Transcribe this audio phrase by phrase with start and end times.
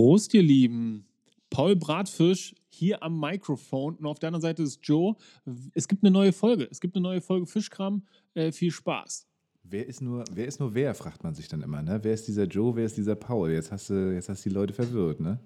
[0.00, 1.04] Prost, ihr Lieben.
[1.50, 5.14] Paul Bratfisch hier am Mikrofon und auf der anderen Seite ist Joe.
[5.74, 6.66] Es gibt eine neue Folge.
[6.70, 8.02] Es gibt eine neue Folge Fischkram.
[8.32, 9.26] Äh, viel Spaß.
[9.62, 11.82] Wer ist, nur, wer ist nur wer, fragt man sich dann immer.
[11.82, 11.98] Ne?
[12.02, 13.50] Wer ist dieser Joe, wer ist dieser Paul?
[13.50, 15.38] Jetzt hast du, jetzt hast die Leute verwirrt, ne?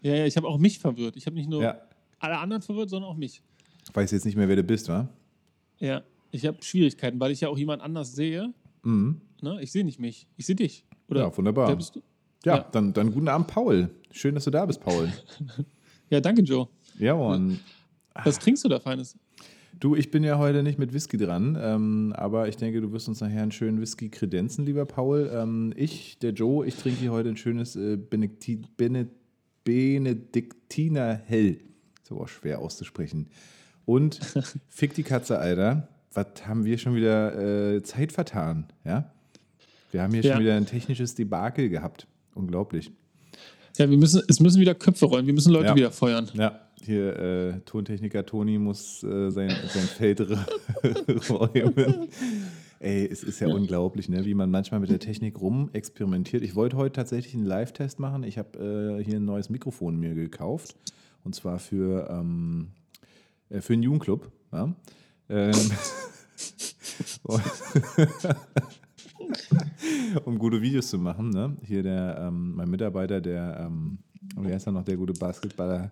[0.00, 1.16] Ja, ja, ich habe auch mich verwirrt.
[1.16, 1.80] Ich habe nicht nur Ja.
[2.20, 3.42] alle anderen verwirrt, sondern auch mich.
[3.94, 5.08] Weiß jetzt nicht mehr, wer du bist, wa?
[5.80, 8.54] Ja, ich habe Schwierigkeiten, weil ich ja auch jemand anders sehe.
[8.84, 9.20] Mhm.
[9.42, 9.60] Ne?
[9.60, 10.28] Ich sehe nicht mich.
[10.36, 10.84] Ich sehe dich.
[11.08, 11.66] Oder Ja, wunderbar.
[11.66, 12.02] wer bist du?
[12.44, 12.66] Ja, Ja.
[12.72, 13.90] Dann, dann guten Abend, Paul.
[14.10, 15.10] Schön, dass du da bist, Paul.
[16.10, 16.68] Ja, danke, Joe.
[16.98, 17.60] Ja, und
[18.24, 19.16] Was trinkst du da Feines?
[19.78, 23.08] du, ich bin ja heute nicht mit Whisky dran, ähm, aber ich denke, du wirst
[23.08, 25.30] uns nachher einen schönen Whisky kredenzen, lieber Paul.
[25.32, 29.08] Ähm, ich, der Joe, ich trinke hier heute ein schönes äh, Benedikti Bene
[29.64, 31.60] Benediktiner Hell.
[32.02, 33.28] Ist aber auch schwer auszusprechen.
[33.84, 34.18] Und
[34.68, 35.88] fick die Katze, Alter.
[36.14, 39.12] Was haben wir schon wieder äh, Zeit vertan, ja?
[39.92, 40.32] Wir haben hier Ja.
[40.34, 42.06] schon wieder ein technisches Debakel gehabt.
[42.38, 42.92] Unglaublich.
[43.76, 45.26] Ja, wir müssen, es müssen wieder Köpfe rollen.
[45.26, 45.76] Wir müssen Leute Ja.
[45.76, 46.30] wieder feuern.
[46.34, 50.20] Ja, hier äh, Tontechniker Toni muss äh, sein, sein Feld
[51.30, 52.08] räumen.
[52.80, 54.24] Ey, es ist ja, unglaublich, ne?
[54.24, 56.44] wie man manchmal mit der Technik rum experimentiert.
[56.44, 58.22] Ich wollte heute tatsächlich einen Live-Test machen.
[58.22, 60.76] Ich habe äh, hier ein neues Mikrofon mir gekauft.
[61.24, 62.68] Und zwar für, ähm,
[63.50, 64.30] äh, für einen Jugendclub.
[64.52, 64.72] Ja?
[65.28, 65.52] Ähm,
[70.24, 71.30] um gute Videos zu machen.
[71.30, 71.56] Ne?
[71.62, 73.98] Hier der, ähm, mein Mitarbeiter, der, ähm,
[74.36, 75.90] wie heißt er noch, der gute Basketballer,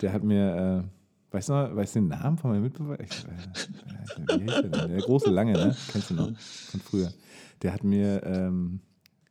[0.00, 3.00] der hat mir, äh, weißt du noch, weißt du den Namen von meinem Mitbewerber?
[3.00, 4.90] Äh, wie heißt der, denn?
[4.90, 5.76] der große Lange, ne?
[5.90, 7.12] Kennst du noch von früher.
[7.62, 8.80] Der hat mir ähm,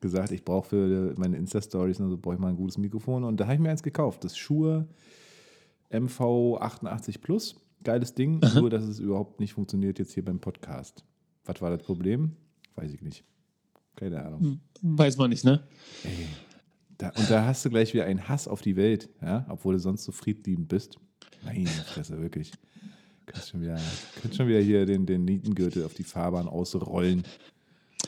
[0.01, 3.23] gesagt, ich brauche für meine Insta-Stories und so brauche ich mal ein gutes Mikrofon.
[3.23, 4.23] Und da habe ich mir eins gekauft.
[4.23, 4.87] Das Shure
[5.91, 7.55] MV88 Plus.
[7.83, 11.03] Geiles Ding, nur dass es überhaupt nicht funktioniert jetzt hier beim Podcast.
[11.45, 12.37] Was war das Problem?
[12.75, 13.23] Weiß ich nicht.
[13.95, 14.59] Keine Ahnung.
[14.81, 15.63] Weiß man nicht, ne?
[16.03, 16.27] Ey,
[16.97, 19.45] da, und da hast du gleich wieder einen Hass auf die Welt, ja?
[19.49, 20.97] obwohl du sonst so friedliebend bist.
[21.43, 22.51] Meine Fresse, wirklich.
[23.25, 23.79] Kannst schon wieder,
[24.21, 27.23] kannst schon wieder hier den, den Nietengürtel auf die Fahrbahn ausrollen.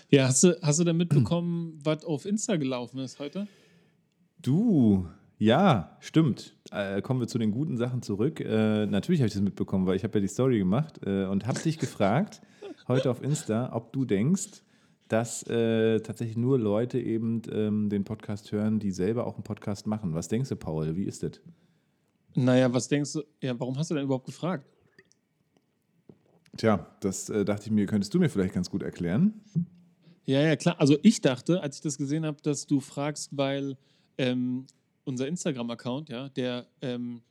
[0.10, 3.48] Ja, hast du, hast du denn mitbekommen, was auf Insta gelaufen ist heute?
[4.42, 5.08] Du,
[5.38, 6.56] ja, stimmt.
[6.72, 8.40] Äh, kommen wir zu den guten Sachen zurück.
[8.40, 11.48] Äh, natürlich habe ich das mitbekommen, weil ich habe ja die Story gemacht äh, und
[11.48, 12.42] habe dich gefragt
[12.88, 14.64] heute auf Insta, ob du denkst,
[15.08, 19.86] dass äh, tatsächlich nur Leute eben ähm, den Podcast hören, die selber auch einen Podcast
[19.88, 20.14] machen.
[20.14, 20.96] Was denkst du, Paul?
[20.96, 21.42] Wie ist das?
[22.34, 23.24] Naja, was denkst du?
[23.42, 24.68] Ja, warum hast du denn überhaupt gefragt?
[26.58, 29.42] Tja, das äh, dachte ich mir, könntest du mir vielleicht ganz gut erklären.
[30.26, 30.80] Ja, ja, klar.
[30.80, 33.78] Also ich dachte, als ich das gesehen habe, dass du fragst, weil
[34.18, 34.66] ähm,
[35.04, 37.22] unser Instagram-Account, ja, der, ähm,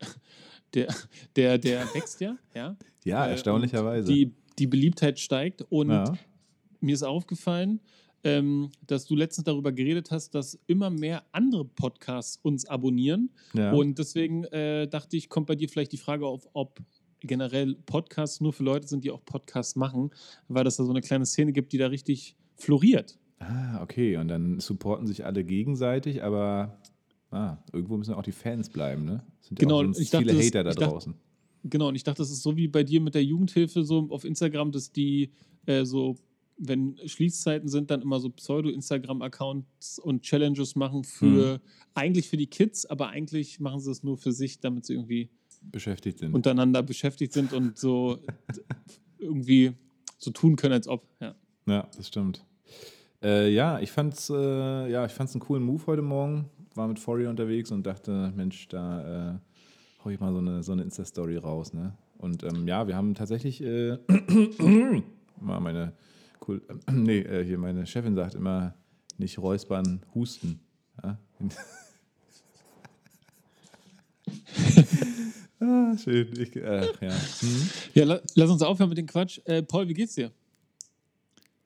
[0.74, 0.94] der,
[1.36, 2.76] der, der wächst ja, ja.
[3.04, 4.12] Ja, Äh, erstaunlicherweise.
[4.12, 6.12] Die, die Beliebtheit steigt und ja.
[6.80, 7.80] mir ist aufgefallen,
[8.24, 13.30] ähm, dass du letztens darüber geredet hast, dass immer mehr andere Podcasts uns abonnieren.
[13.54, 13.72] Ja.
[13.72, 16.80] Und deswegen äh, dachte ich, kommt bei dir vielleicht die Frage auf, ob
[17.20, 20.10] generell Podcasts nur für Leute sind, die auch Podcasts machen,
[20.48, 23.18] weil das da so eine kleine Szene gibt, die da richtig floriert.
[23.38, 24.16] ah, okay.
[24.16, 26.80] Und dann supporten sich alle gegenseitig, aber
[27.30, 29.22] ah, irgendwo müssen auch die Fans bleiben, ne?
[29.40, 31.14] Es sind Genau, ja auch sonst ich dachte, viele das- Hater da ich dachte- draußen.
[31.70, 34.24] Genau, und ich dachte, das ist so wie bei dir mit der Jugendhilfe so auf
[34.24, 35.30] Instagram, dass die
[35.66, 36.16] äh, so,
[36.58, 41.60] wenn Schließzeiten sind, dann immer so Pseudo-Instagram-Accounts und Challenges machen für Mhm.
[41.94, 45.30] eigentlich für die Kids, aber eigentlich machen sie es nur für sich, damit sie irgendwie
[45.62, 46.34] beschäftigt sind.
[46.34, 48.18] untereinander beschäftigt sind und so
[49.18, 49.72] irgendwie
[50.18, 51.06] so tun können, als ob.
[51.20, 51.34] Ja.
[51.66, 52.44] Ja, das stimmt.
[53.22, 56.46] Äh, ja, ich fand's, äh, ja, ich fand's einen coolen Move heute Morgen.
[56.74, 59.38] War mit Fori unterwegs und dachte, Mensch, da äh,
[60.04, 61.94] hau ich mal so eine, so eine Insta-Story raus, ne?
[62.18, 63.96] Und ähm, ja, wir haben tatsächlich äh,
[65.40, 65.92] mal meine
[66.46, 68.74] cool, äh, nee, äh, hier meine Chefin sagt immer
[69.18, 70.60] nicht räuspern, husten.
[71.02, 71.18] Ja?
[75.60, 76.28] ah, schön.
[76.40, 76.82] Ich, ja.
[77.00, 77.70] Hm?
[77.94, 79.40] Ja, la lass uns aufhören mit dem Quatsch.
[79.44, 80.30] Äh, Paul, wie geht's dir?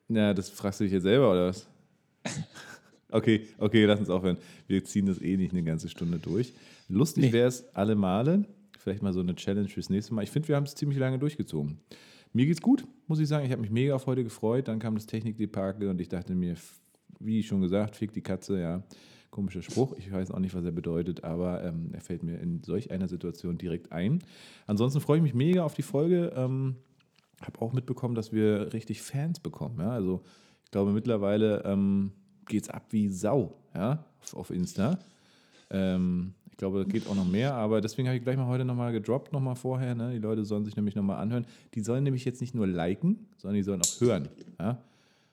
[0.09, 1.67] Ja, das fragst du dich jetzt selber, oder was?
[3.15, 4.39] Okay, okay, lass uns aufhören.
[4.67, 6.55] Wir ziehen das eh nicht eine ganze Stunde durch.
[6.93, 7.33] Lustig Nee.
[7.33, 8.45] wäre es alle Male,
[8.79, 10.23] vielleicht mal so eine Challenge fürs nächste Mal.
[10.23, 11.79] Ich finde, wir haben es ziemlich lange durchgezogen.
[12.35, 13.45] Mir geht's gut, muss ich sagen.
[13.45, 14.69] Ich habe mich mega auf heute gefreut.
[14.69, 16.55] Dann kam das Technikdebakel und ich dachte mir,
[17.19, 18.83] wie schon gesagt, fick die Katze, ja.
[19.31, 19.95] Komischer Spruch.
[19.97, 23.09] Ich weiß auch nicht, was er bedeutet, aber ähm, er fällt mir in solch einer
[23.09, 24.23] Situation direkt ein.
[24.67, 26.33] Ansonsten freue ich mich mega auf die Folge.
[26.37, 26.77] Ähm,
[27.41, 29.79] habe auch mitbekommen, dass wir richtig Fans bekommen.
[29.79, 29.91] Ja?
[29.91, 30.23] Also
[30.65, 32.13] ich glaube mittlerweile ähm,
[32.47, 34.05] geht es ab wie Sau ja?
[34.21, 34.99] auf, auf Insta.
[35.71, 38.67] Ähm, ich glaube, es geht auch noch mehr, aber deswegen habe ich gleich mal heute
[38.67, 39.95] nochmal gedroppt, nochmal vorher.
[39.95, 40.13] Ne?
[40.13, 41.47] Die Leute sollen sich nämlich nochmal anhören.
[41.75, 44.29] Die sollen nämlich jetzt nicht nur liken, sondern die sollen auch hören.
[44.61, 44.79] Ja?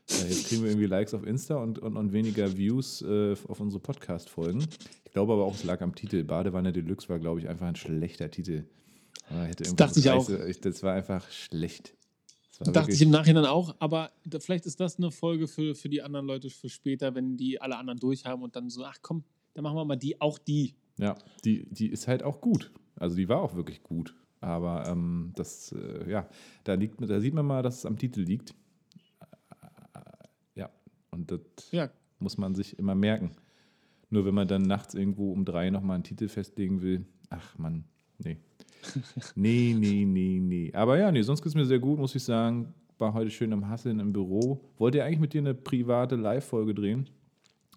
[0.10, 3.60] Ja, jetzt kriegen wir irgendwie Likes auf Insta und, und, und weniger Views äh, auf
[3.60, 4.66] unsere Podcast-Folgen.
[5.04, 6.24] Ich glaube aber auch, es lag am Titel.
[6.24, 8.63] Badewanne Deluxe war, glaube ich, einfach ein schlechter Titel.
[9.57, 10.27] das dachte ich auch.
[10.62, 11.94] Das war einfach schlecht.
[12.60, 15.89] War dachte ich im Nachhinein auch, aber da, vielleicht ist das eine Folge für, für
[15.89, 19.24] die anderen Leute für später, wenn die alle anderen durchhaben und dann so, ach komm,
[19.54, 20.75] dann machen wir mal die, auch die.
[21.00, 21.16] Ja,
[21.46, 22.72] die, die ist halt auch gut.
[22.98, 24.13] Also die war auch wirklich gut.
[24.42, 26.28] Aber ähm, das, äh, ja,
[26.66, 28.54] da, liegt, da sieht man mal, dass es am Titel liegt.
[30.56, 30.69] Ja,
[31.12, 31.40] und das
[31.72, 31.90] ja.
[32.19, 33.31] muss man sich immer merken.
[34.10, 37.86] Nur wenn man dann nachts irgendwo um drei nochmal einen Titel festlegen will, ach man,
[38.18, 38.38] nee.
[39.36, 40.72] nee, nee, nee, nee.
[40.74, 42.74] Aber ja, nee, sonst geht es mir sehr gut, muss ich sagen.
[42.98, 44.62] War heute schön am Hasseln im Büro.
[44.78, 47.10] Wollte ja eigentlich mit dir eine private Live-Folge drehen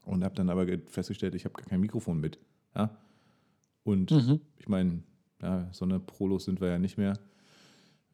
[0.05, 2.39] und habe dann aber festgestellt, ich habe gar kein Mikrofon mit.
[2.75, 2.97] Ja?
[3.85, 4.41] Und mhm.
[4.59, 5.03] ich meine,
[5.43, 7.19] ja, so eine Prolos sind wir ja nicht mehr.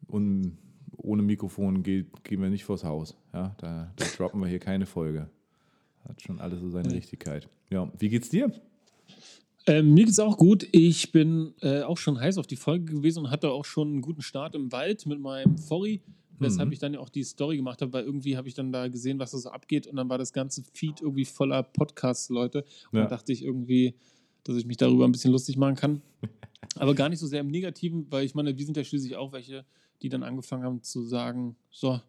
[0.06, 0.56] Und
[0.96, 3.16] ohne Mikrofon geht, gehen wir nicht vors Haus.
[3.32, 5.28] Ja, da, da droppen wir hier keine Folge.
[6.08, 7.48] Hat schon alles so seine Richtigkeit.
[7.70, 8.50] Ja, wie geht's dir?
[9.66, 10.66] Ähm, mir geht's auch gut.
[10.72, 14.00] Ich bin äh, auch schon heiß auf die Folge gewesen und hatte auch schon einen
[14.00, 16.00] guten Start im Wald mit meinem Forry,
[16.38, 16.72] weshalb mhm.
[16.72, 19.18] ich dann ja auch die Story gemacht habe, weil irgendwie habe ich dann da gesehen,
[19.18, 22.64] was da so abgeht und dann war das ganze Feed irgendwie voller Podcasts, Leute.
[22.90, 23.00] Und ja.
[23.02, 23.94] dann dachte ich irgendwie,
[24.48, 26.02] dass ich mich darüber ein bisschen lustig machen kann.
[26.76, 29.32] Aber gar nicht so sehr im Negativen, weil ich meine, wir sind ja schließlich auch
[29.32, 29.64] welche,
[30.02, 32.00] die dann angefangen haben zu sagen, so,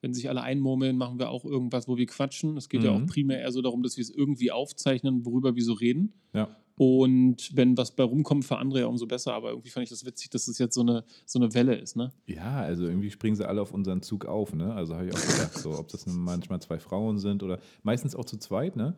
[0.00, 2.56] wenn sich alle einmurmeln, machen wir auch irgendwas, wo wir quatschen.
[2.56, 2.86] Es geht mhm.
[2.86, 3.06] ja auch mhm.
[3.06, 6.12] primär eher so darum, dass wir es irgendwie aufzeichnen, worüber wir so reden.
[6.32, 6.54] Ja.
[6.76, 9.32] Und wenn was bei rumkommt, für andere ja umso besser.
[9.32, 11.96] Aber irgendwie fand ich das witzig, dass es jetzt so eine, so eine Welle ist,
[11.96, 12.12] ne?
[12.26, 14.74] Ja, also irgendwie springen sie alle auf unseren Zug auf, ne?
[14.74, 18.24] Also habe ich auch gedacht, so, ob das manchmal zwei Frauen sind oder meistens auch
[18.24, 18.96] zu zweit, ne?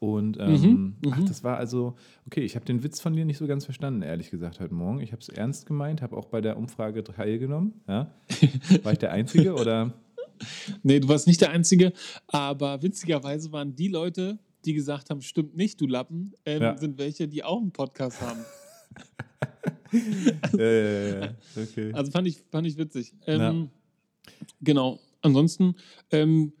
[0.00, 1.26] Und ähm, mhm, ach, mhm.
[1.26, 1.96] das war also,
[2.26, 5.00] okay, ich habe den Witz von dir nicht so ganz verstanden, ehrlich gesagt, heute Morgen.
[5.00, 7.80] Ich habe es ernst gemeint, habe auch bei der Umfrage teilgenommen.
[7.88, 8.12] Ja?
[8.84, 9.92] War ich der Einzige oder?
[10.84, 11.92] Nee, du warst nicht der Einzige,
[12.28, 16.78] aber witzigerweise waren die Leute, die gesagt haben, stimmt nicht, du Lappen, ähm, ja.
[16.78, 18.38] sind welche, die auch einen Podcast haben.
[20.56, 21.92] ja, ja, ja, okay.
[21.92, 23.14] Also fand ich, fand ich witzig.
[23.26, 23.70] Ähm,
[24.60, 25.00] genau.
[25.22, 25.74] Ansonsten,
[26.12, 26.52] ähm,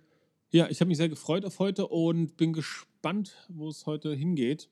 [0.50, 4.12] ja, ich habe mich sehr gefreut auf heute und bin gespannt gespannt, wo es heute
[4.12, 4.68] hingeht.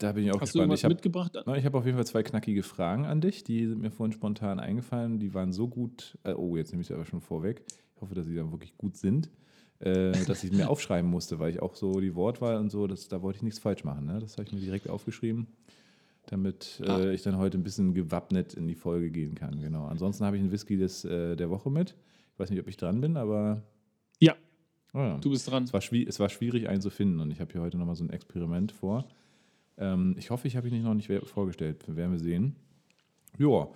[0.00, 0.70] Da bin ich auch Hast gespannt.
[0.70, 1.36] Du ich hab, mitgebracht?
[1.36, 4.58] ich habe auf jeden Fall zwei knackige Fragen an dich, die sind mir vorhin spontan
[4.58, 5.18] eingefallen.
[5.20, 6.18] Die waren so gut.
[6.24, 7.62] Äh, oh, jetzt nehme ich sie aber schon vorweg.
[7.94, 9.30] Ich hoffe, dass sie dann wirklich gut sind,
[9.78, 13.08] äh, dass ich mir aufschreiben musste, weil ich auch so die Wortwahl und so, das,
[13.08, 14.06] da wollte ich nichts falsch machen.
[14.06, 14.18] Ne?
[14.18, 15.46] Das habe ich mir direkt aufgeschrieben,
[16.26, 17.10] damit äh, ah.
[17.10, 19.60] ich dann heute ein bisschen gewappnet in die Folge gehen kann.
[19.60, 19.86] Genau.
[19.86, 21.94] Ansonsten habe ich einen Whisky des, äh, der Woche mit.
[22.34, 23.62] Ich weiß nicht, ob ich dran bin, aber
[24.98, 25.18] Oh ja.
[25.18, 25.62] Du bist dran.
[25.62, 28.02] Es war, es war schwierig, einen zu finden und ich habe hier heute nochmal so
[28.02, 29.06] ein Experiment vor.
[29.76, 31.84] Ähm, ich hoffe, ich habe ihn noch nicht vorgestellt.
[31.86, 32.56] Werden wir sehen.
[33.38, 33.68] Ja.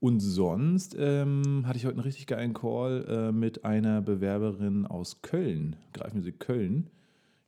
[0.00, 5.22] Und sonst ähm, hatte ich heute einen richtig geilen Call äh, mit einer Bewerberin aus
[5.22, 5.76] Köln.
[5.94, 6.90] Greifen Sie Köln.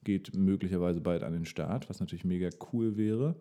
[0.03, 3.37] Geht möglicherweise bald an den Start, was natürlich mega cool wäre.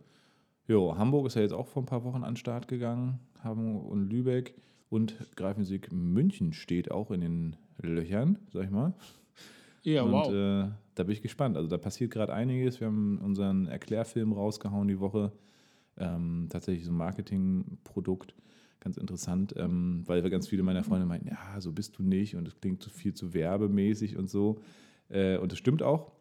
[0.68, 3.20] Jo, Hamburg ist ja jetzt auch vor ein paar Wochen an den Start gegangen.
[3.42, 4.56] Hamburg und Lübeck.
[4.90, 8.94] Und Greifensee München steht auch in den Löchern, sag ich mal.
[9.84, 10.31] Ja, und, wow.
[10.31, 11.58] Äh, da bin ich gespannt.
[11.58, 12.80] Also da passiert gerade einiges.
[12.80, 15.31] Wir haben unseren Erklärfilm rausgehauen die Woche.
[15.98, 18.34] Ähm, tatsächlich so ein Marketingprodukt.
[18.80, 22.48] Ganz interessant, ähm, weil ganz viele meiner Freunde meinten, ja, so bist du nicht und
[22.48, 24.62] es klingt zu viel zu werbemäßig und so.
[25.09, 26.14] Äh, und das stimmt auch.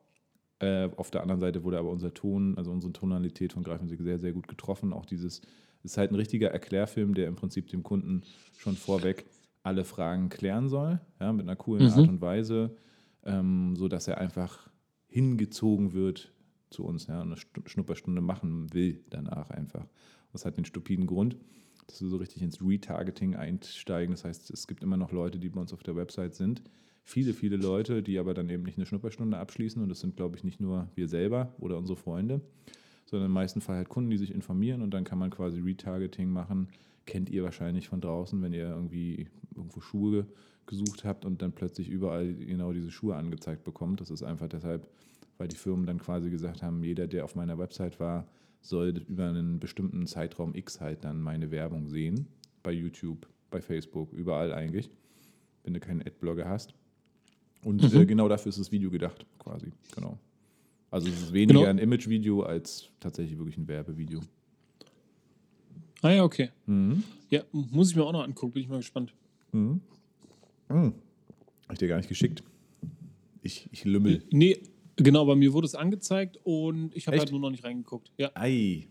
[0.59, 4.19] Äh, auf der anderen Seite wurde aber unser Ton, also unsere Tonalität von Greifensee sehr,
[4.19, 4.93] sehr gut getroffen.
[4.93, 5.41] Auch dieses,
[5.85, 8.23] es ist halt ein richtiger Erklärfilm, der im Prinzip dem Kunden
[8.57, 9.27] schon vorweg
[9.63, 11.93] alle Fragen klären soll, ja, mit einer coolen mhm.
[11.93, 12.77] Art und Weise
[13.29, 14.71] ähm, sodass er einfach
[15.09, 16.33] hingezogen wird
[16.71, 19.87] zu uns ja, eine Schnupperstunde machen will danach einfach.
[20.33, 21.37] Das hat den stupiden Grund,
[21.87, 24.15] dass wir so richtig ins Retargeting einsteigen.
[24.15, 26.63] Das heißt, es gibt immer noch Leute, die bei uns auf der Website sind.
[27.03, 29.83] Viele, viele Leute, die aber dann eben nicht eine Schnupperstunde abschließen.
[29.83, 32.43] Und das sind, glaube ich, nicht nur wir selber oder unsere Freunde,
[33.07, 34.83] sondern im meisten Fall halt Kunden, die sich informieren.
[34.83, 36.69] Und dann kann man quasi Retargeting machen.
[37.09, 40.27] Kennt ihr wahrscheinlich von draußen, wenn ihr irgendwie irgendwo Schuhe
[40.67, 44.03] gesucht habt und dann plötzlich überall genau diese Schuhe angezeigt bekommt.
[44.03, 44.87] Das ist einfach deshalb,
[45.39, 48.29] weil die Firmen dann quasi gesagt haben, jeder, der auf meiner Website war,
[48.61, 52.27] soll über einen bestimmten Zeitraum X halt dann meine Werbung sehen.
[52.63, 54.91] Bei YouTube, bei Facebook, überall eigentlich,
[55.65, 56.75] wenn du keinen Adblogger hast.
[57.65, 58.01] Und mhm.
[58.03, 59.73] äh, genau dafür ist das Video gedacht, quasi.
[59.95, 60.19] Genau.
[60.91, 61.71] Also es ist weniger genau.
[61.71, 64.21] ein Image-Video als tatsächlich wirklich ein Werbevideo.
[66.03, 66.51] Ah ja, okay.
[66.67, 67.03] Mhm.
[67.31, 69.13] Ja, muss ich mir auch noch angucken, bin ich mal gespannt.
[69.53, 69.81] Mhm.
[70.69, 70.93] Hm.
[71.65, 72.43] Habe ich dir gar nicht geschickt.
[73.43, 74.23] Ich, ich lümmel.
[74.31, 74.59] Nee,
[74.97, 78.13] genau, bei mir wurde es angezeigt und ich habe halt nur noch nicht reingeguckt.
[78.17, 78.31] Ja.
[78.35, 78.87] Ei.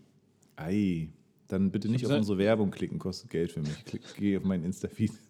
[0.56, 1.08] Ei.
[1.48, 3.84] Dann bitte nicht auf unsere Werbung klicken, kostet Geld für mich.
[3.84, 5.12] Klick, geh auf meinen Insta-Feed.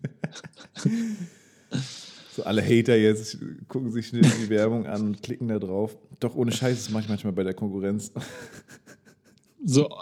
[2.38, 5.99] So alle Hater jetzt gucken sich schnell die Werbung an und klicken da drauf.
[6.20, 8.12] Doch ohne Scheiß, das mache ich manchmal bei der Konkurrenz.
[9.64, 9.88] So.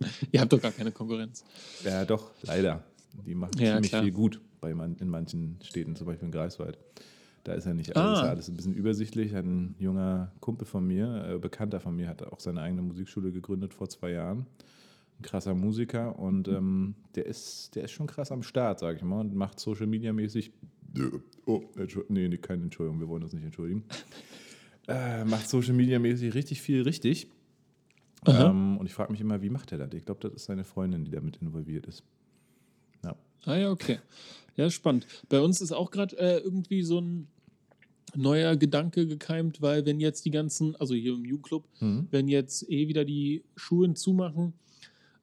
[0.32, 1.44] Ihr habt doch gar keine Konkurrenz.
[1.84, 2.82] Ja, doch, leider.
[3.26, 4.02] Die machen Ja, ziemlich klar.
[4.02, 6.78] viel gut bei man, in manchen Städten, zum Beispiel in Greifswald.
[7.44, 8.12] Da ist ja nicht alles, Ah.
[8.20, 9.34] ist ja alles ein bisschen übersichtlich.
[9.34, 13.72] Ein junger Kumpel von mir, äh, Bekannter von mir, hat auch seine eigene Musikschule gegründet
[13.74, 14.46] vor zwei Jahren.
[15.18, 19.02] Ein krasser Musiker und ähm, der, ist, der ist schon krass am Start, sag ich
[19.02, 20.52] mal, und macht Social Media mäßig.
[21.46, 21.62] Oh,
[22.08, 23.84] nee, nee, keine Entschuldigung, wir wollen uns nicht entschuldigen.
[24.88, 27.30] Äh, macht Social Media mäßig richtig viel richtig.
[28.26, 29.92] Ähm, und ich frage mich immer, wie macht er das?
[29.94, 32.02] Ich glaube, das ist seine Freundin, die damit involviert ist.
[33.04, 33.16] Ja.
[33.44, 33.98] Ah ja, okay.
[34.56, 35.06] Ja, spannend.
[35.28, 37.28] Bei uns ist auch gerade äh, irgendwie so ein
[38.14, 42.08] neuer Gedanke gekeimt, weil wenn jetzt die ganzen, also hier im Jugendclub, Mhm.
[42.10, 44.52] wenn jetzt eh wieder die Schulen zumachen,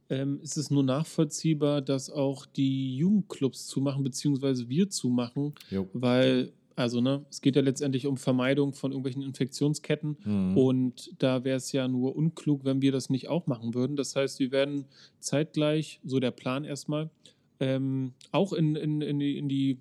[0.10, 5.88] ähm, ist es nur nachvollziehbar, dass auch die Jugendclubs zumachen, beziehungsweise wir zumachen, Jo.
[5.94, 10.58] weil, also ne, es geht ja letztendlich um Vermeidung von irgendwelchen Infektionsketten Mhm.
[10.58, 13.96] und da wäre es ja nur unklug, wenn wir das nicht auch machen würden.
[13.98, 14.86] Das heißt, wir werden
[15.20, 17.10] zeitgleich, so der Plan erstmal,
[17.60, 19.78] ähm, auch in, in, in, die, in, die,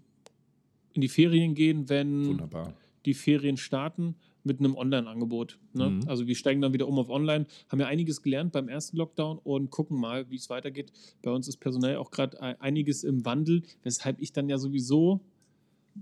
[0.94, 2.72] in die Ferien gehen, wenn Wunderbar.
[3.04, 5.58] die Ferien starten mit einem Online-Angebot.
[5.74, 5.90] Ne?
[5.90, 6.00] Mhm.
[6.08, 9.38] Also wir steigen dann wieder um auf Online, haben ja einiges gelernt beim ersten Lockdown
[9.38, 10.92] und gucken mal, wie es weitergeht.
[11.22, 15.20] Bei uns ist personell auch gerade e- einiges im Wandel, weshalb ich dann ja sowieso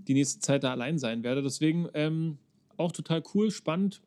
[0.07, 1.41] die nächste Zeit da allein sein werde.
[1.41, 2.37] Deswegen ähm,
[2.77, 4.01] auch total cool, spannend.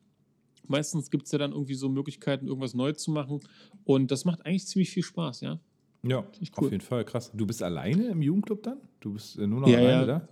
[0.67, 3.39] Meistens gibt es ja dann irgendwie so Möglichkeiten, irgendwas Neues zu machen.
[3.85, 5.59] Und das macht eigentlich ziemlich viel Spaß, ja.
[6.03, 6.65] Ja, ich cool.
[6.67, 7.31] auf jeden Fall, krass.
[7.33, 8.77] Du bist alleine im Jugendclub dann?
[8.99, 10.05] Du bist äh, nur noch Ja, alleine ja.
[10.05, 10.27] da?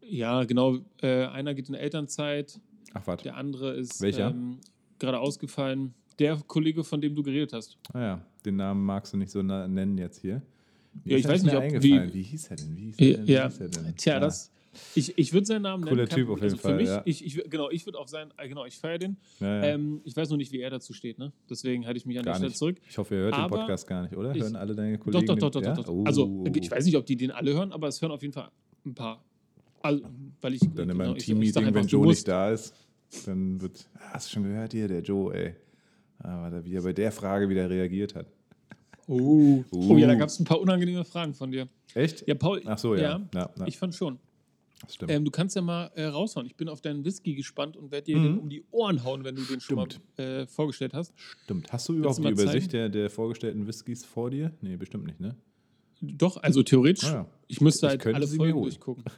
[0.00, 0.78] Ja, genau.
[1.02, 2.58] Äh, einer geht in Elternzeit,
[2.94, 3.24] Ach, warte.
[3.24, 4.58] der andere ist ähm,
[4.98, 5.92] gerade ausgefallen.
[6.18, 7.76] Der Kollege, von dem du geredet hast.
[7.92, 10.40] Ah ja, den Namen magst du nicht so nennen jetzt hier.
[11.04, 12.76] Mir Ja, ich weiß nicht, ob- wie- Wie hieß er denn?
[12.76, 13.26] Wie hieß er Ja, denn?
[13.26, 13.96] Wie hieß er denn?
[13.96, 14.20] Tja, Ja.
[14.20, 14.50] das.
[14.94, 16.08] Ich, ich würde seinen Namen Cooler nennen.
[16.08, 17.02] kein Typ auf jeden für Fall, mich, ja.
[17.04, 19.16] ich, ich, genau, ich würde auf sein, äh, genau, ich feiere den.
[19.40, 19.62] Ja, ja.
[19.74, 21.32] Ähm, ich weiß nur nicht, wie er dazu steht, ne?
[21.48, 22.58] Deswegen halte ich mich an der gar Stelle nicht.
[22.58, 22.76] zurück.
[22.88, 24.34] Ich hoffe, ihr hört Aber den Podcast gar nicht, oder?
[24.34, 25.74] Hören alle deine Kollegen doch, den- doch, doch, ja?
[25.74, 25.92] doch, doch.
[25.92, 26.04] Oh.
[26.04, 28.50] Also, ich weiß nicht, ob die den alle hören, aber es hören auf jeden Fall
[28.84, 29.24] ein paar.
[29.80, 30.02] Also,
[30.40, 30.60] weil ich.
[30.60, 32.74] Dann genau, ich- ich sag Team-Meeting, wenn Joe nicht da ist,
[33.26, 35.54] dann wird, "Ah, hast du schon gehört hier, der Joe, ey.
[36.18, 38.26] Aber wie er bei der Frage wieder reagiert hat.
[39.06, 40.18] Oh, oh ja, da Uh.
[40.18, 41.68] gab es ein paar unangenehme Fragen von dir.
[41.94, 42.26] Echt?
[42.28, 42.60] Ja, Paul.
[42.66, 43.20] Ach so, ja.
[43.34, 44.18] ja, ja, Ich fand schon.
[44.80, 45.10] Das stimmt.
[45.10, 46.46] Ähm, du kannst ja mal äh, raushauen.
[46.46, 48.22] Ich bin auf deinen Whisky gespannt und werde dir Mhm.
[48.22, 50.00] den um die Ohren hauen, wenn du den schon Stimmt.
[50.18, 51.12] mal äh, vorgestellt hast.
[51.16, 51.72] Stimmt.
[51.72, 54.52] Hast du überhaupt die Übersicht der, der vorgestellten Whiskys vor dir?
[54.60, 55.36] Nee, bestimmt nicht, ne?
[56.00, 57.08] Doch, also theoretisch.
[57.08, 57.26] Ah, ja.
[57.48, 59.04] Ich müsste Ich halt könnte alle Folgen durchgucken.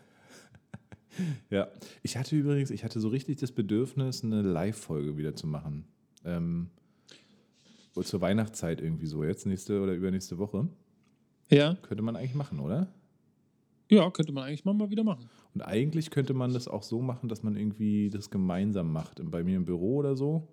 [1.50, 1.68] Ja.
[2.02, 5.84] Ich hatte übrigens, ich hatte so richtig das Bedürfnis, eine Live-Folge wieder zu machen.
[6.24, 6.70] Ähm,
[8.02, 10.68] zur Weihnachtszeit irgendwie so, jetzt nächste oder übernächste Woche.
[11.50, 12.94] Ja, Könnte man eigentlich machen, oder?
[13.90, 15.28] Ja, könnte man eigentlich mal, mal wieder machen.
[15.54, 19.20] Und eigentlich könnte man das auch so machen, dass man irgendwie das gemeinsam macht.
[19.30, 20.46] Bei mir im Büro oder so.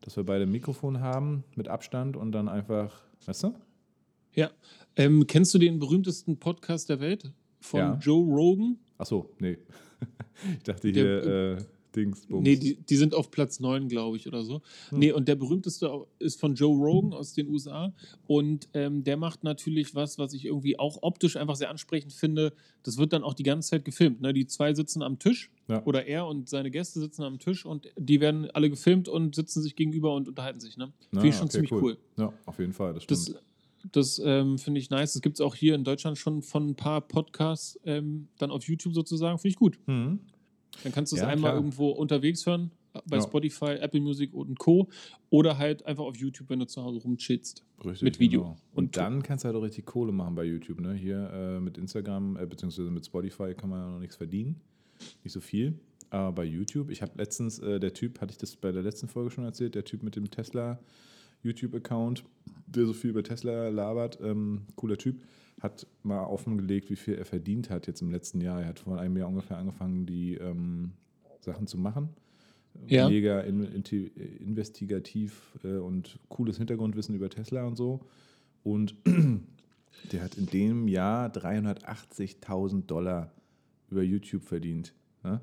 [0.00, 3.54] Dass wir beide ein Mikrofon haben mit Abstand und dann einfach, weißt du?
[4.34, 4.50] Ja.
[4.96, 7.32] Ähm, kennst du den berühmtesten Podcast der Welt?
[7.60, 7.98] Von Ja.
[8.00, 8.78] Joe Rogan?
[8.98, 9.58] Ach so, nee.
[10.56, 11.56] Ich dachte Der- hier, äh,
[11.98, 12.42] Dings, Bums.
[12.44, 14.62] Nee, die, die sind auf Platz 9, glaube ich, oder so.
[14.90, 14.98] Hm.
[14.98, 17.92] Nee, und der berühmteste ist von Joe Rogan aus den USA.
[18.26, 22.52] Und ähm, der macht natürlich was, was ich irgendwie auch optisch einfach sehr ansprechend finde.
[22.82, 24.20] Das wird dann auch die ganze Zeit gefilmt.
[24.20, 24.32] Ne?
[24.32, 25.82] Die zwei sitzen am Tisch Ja.
[25.84, 29.62] oder er und seine Gäste sitzen am Tisch und die werden alle gefilmt und sitzen
[29.62, 30.76] sich gegenüber und unterhalten sich.
[30.76, 30.92] Ne?
[31.10, 31.98] Na, Finde ich schon okay, ziemlich cool.
[32.16, 33.28] Ja, auf jeden Fall, das stimmt.
[33.28, 33.42] Das,
[33.92, 35.12] das ähm, finde ich nice.
[35.12, 38.64] Das gibt es auch hier in Deutschland schon von ein paar Podcasts ähm, dann auf
[38.64, 39.38] YouTube sozusagen.
[39.38, 39.78] Finde ich gut.
[39.86, 40.20] mhm.
[40.84, 41.56] Dann kannst du es Ja, einmal klar.
[41.60, 42.70] irgendwo unterwegs hören,
[43.06, 43.22] bei Ja.
[43.22, 44.88] Spotify, Apple Music und Co.
[45.30, 47.64] Oder halt einfach auf YouTube, wenn du zu Hause rumchillst.
[47.84, 48.40] Richtig, Mit Video.
[48.42, 48.56] Genau.
[48.74, 50.80] Und, Und- dann kannst du halt auch richtig Kohle machen bei YouTube.
[50.80, 50.94] Ne?
[50.94, 54.60] Hier äh, mit Instagram, äh, beziehungsweise mit Spotify kann man ja noch nichts verdienen.
[55.22, 55.78] Nicht so viel.
[56.10, 59.08] Aber bei YouTube, ich habe letztens, äh, der Typ, hatte ich das bei der letzten
[59.08, 60.78] Folge schon erzählt, der Typ mit dem Tesla
[61.42, 62.24] YouTube-Account,
[62.66, 65.22] der so viel über Tesla labert, ähm, cooler Typ,
[65.60, 68.60] hat mal offengelegt, wie viel er verdient hat jetzt im letzten Jahr.
[68.60, 70.92] Er hat vor einem Jahr ungefähr angefangen, die ähm,
[71.40, 72.10] Sachen zu machen.
[72.86, 73.08] Ja.
[73.08, 73.82] Mega in, in,
[74.38, 78.00] investigativ äh, und cooles Hintergrundwissen über Tesla und so.
[78.62, 78.94] Und
[80.12, 83.32] der hat in dem Jahr 380.000 Dollar
[83.90, 84.94] über YouTube verdient.
[85.24, 85.40] Ne?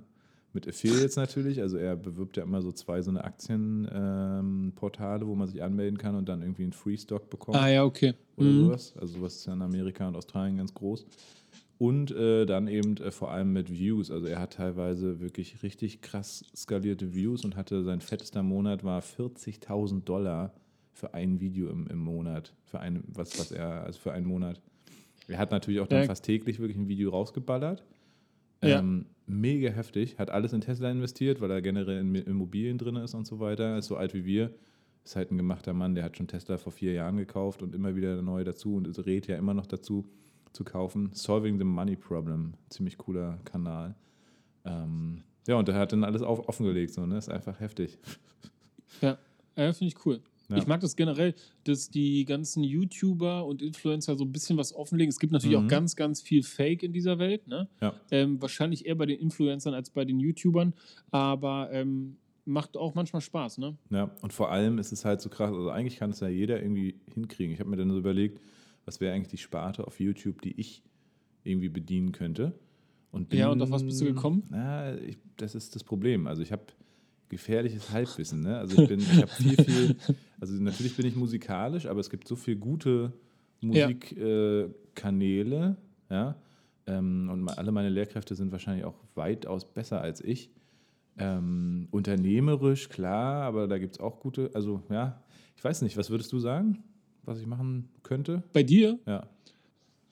[0.55, 5.47] Mit Affiliates natürlich, also er bewirbt ja immer so zwei so eine Aktienportale, wo man
[5.47, 8.13] sich anmelden kann und dann irgendwie einen Free-Stock bekommt Ah ja, okay.
[8.37, 8.65] oder Mhm.
[8.65, 8.93] sowas.
[8.99, 11.05] Also sowas ist ja in Amerika und Australien ganz groß.
[11.77, 14.09] Und äh, dann eben äh, vor allem mit Views.
[14.09, 19.01] Also er hat teilweise wirklich richtig krass skalierte Views und hatte sein fettester Monat war
[19.01, 20.53] 40.000 Dollar
[20.93, 22.53] für ein Video im, im Monat.
[22.63, 24.61] Für ein, was, was er, also für einen Monat.
[25.27, 26.05] Er hat natürlich auch dann Ja.
[26.05, 27.83] fast täglich wirklich ein Video rausgeballert.
[28.69, 28.79] Ja.
[28.79, 33.13] Ähm, mega heftig, hat alles in Tesla investiert, weil er generell in Immobilien drin ist
[33.13, 33.77] und so weiter.
[33.77, 34.53] Ist so alt wie wir.
[35.03, 37.95] Ist halt ein gemachter Mann, der hat schon Tesla vor vier Jahren gekauft und immer
[37.95, 40.05] wieder neu dazu und rät ja immer noch dazu
[40.51, 41.11] zu kaufen.
[41.13, 43.95] Solving the Money Problem, ziemlich cooler Kanal.
[44.63, 47.17] Ähm, ja, und der hat dann alles auf, offengelegt, so, ne?
[47.17, 47.97] Ist einfach heftig.
[49.01, 49.17] Ja,
[49.57, 50.21] ja finde ich cool.
[50.49, 50.57] Ja.
[50.57, 51.33] Ich mag das generell,
[51.63, 55.09] dass die ganzen YouTuber und Influencer so ein bisschen was offenlegen.
[55.09, 55.65] Es gibt natürlich Mhm.
[55.65, 57.47] auch ganz, ganz viel Fake in dieser Welt.
[57.47, 57.67] Ne?
[57.81, 57.99] Ja.
[58.11, 60.73] Ähm, wahrscheinlich eher bei den Influencern als bei den YouTubern.
[61.11, 63.57] Aber ähm, macht auch manchmal Spaß.
[63.57, 63.75] Ne?
[63.89, 66.61] Ja, und vor allem ist es halt so krass, also eigentlich kann es ja jeder
[66.61, 67.53] irgendwie hinkriegen.
[67.53, 68.39] Ich habe mir dann so überlegt,
[68.85, 70.83] was wäre eigentlich die Sparte auf YouTube, die ich
[71.43, 72.53] irgendwie bedienen könnte.
[73.11, 74.43] Und Ja, und auf was bist du gekommen?
[74.49, 76.27] Na, ich, das ist das Problem.
[76.27, 76.63] Also ich habe
[77.29, 78.41] gefährliches Halbwissen.
[78.41, 78.57] Ne?
[78.57, 79.95] Also ich bin, ich habe viel, viel,
[80.39, 83.11] also natürlich bin ich musikalisch, aber es gibt so viele gute
[83.61, 83.87] Ja.
[83.87, 85.77] Musikkanäle, äh, Kanäle,
[86.09, 86.35] ja.
[86.87, 90.51] Ähm, und alle meine Lehrkräfte sind wahrscheinlich auch weitaus besser als ich.
[91.17, 95.23] Ähm, unternehmerisch, klar, aber da gibt es auch gute, also ja,
[95.55, 96.83] ich weiß nicht, was würdest du sagen,
[97.23, 98.43] was ich machen könnte?
[98.53, 98.99] Bei dir?
[99.07, 99.27] Ja.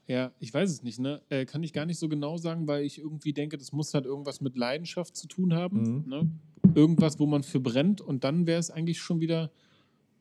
[0.07, 0.99] Ja, ich weiß es nicht.
[0.99, 1.21] Ne?
[1.29, 4.05] Äh, kann ich gar nicht so genau sagen, weil ich irgendwie denke, das muss halt
[4.05, 5.81] irgendwas mit Leidenschaft zu tun haben.
[5.81, 6.09] Mhm.
[6.09, 6.29] Ne?
[6.75, 8.01] Irgendwas, wo man für brennt.
[8.01, 9.51] Und dann wäre es eigentlich schon wieder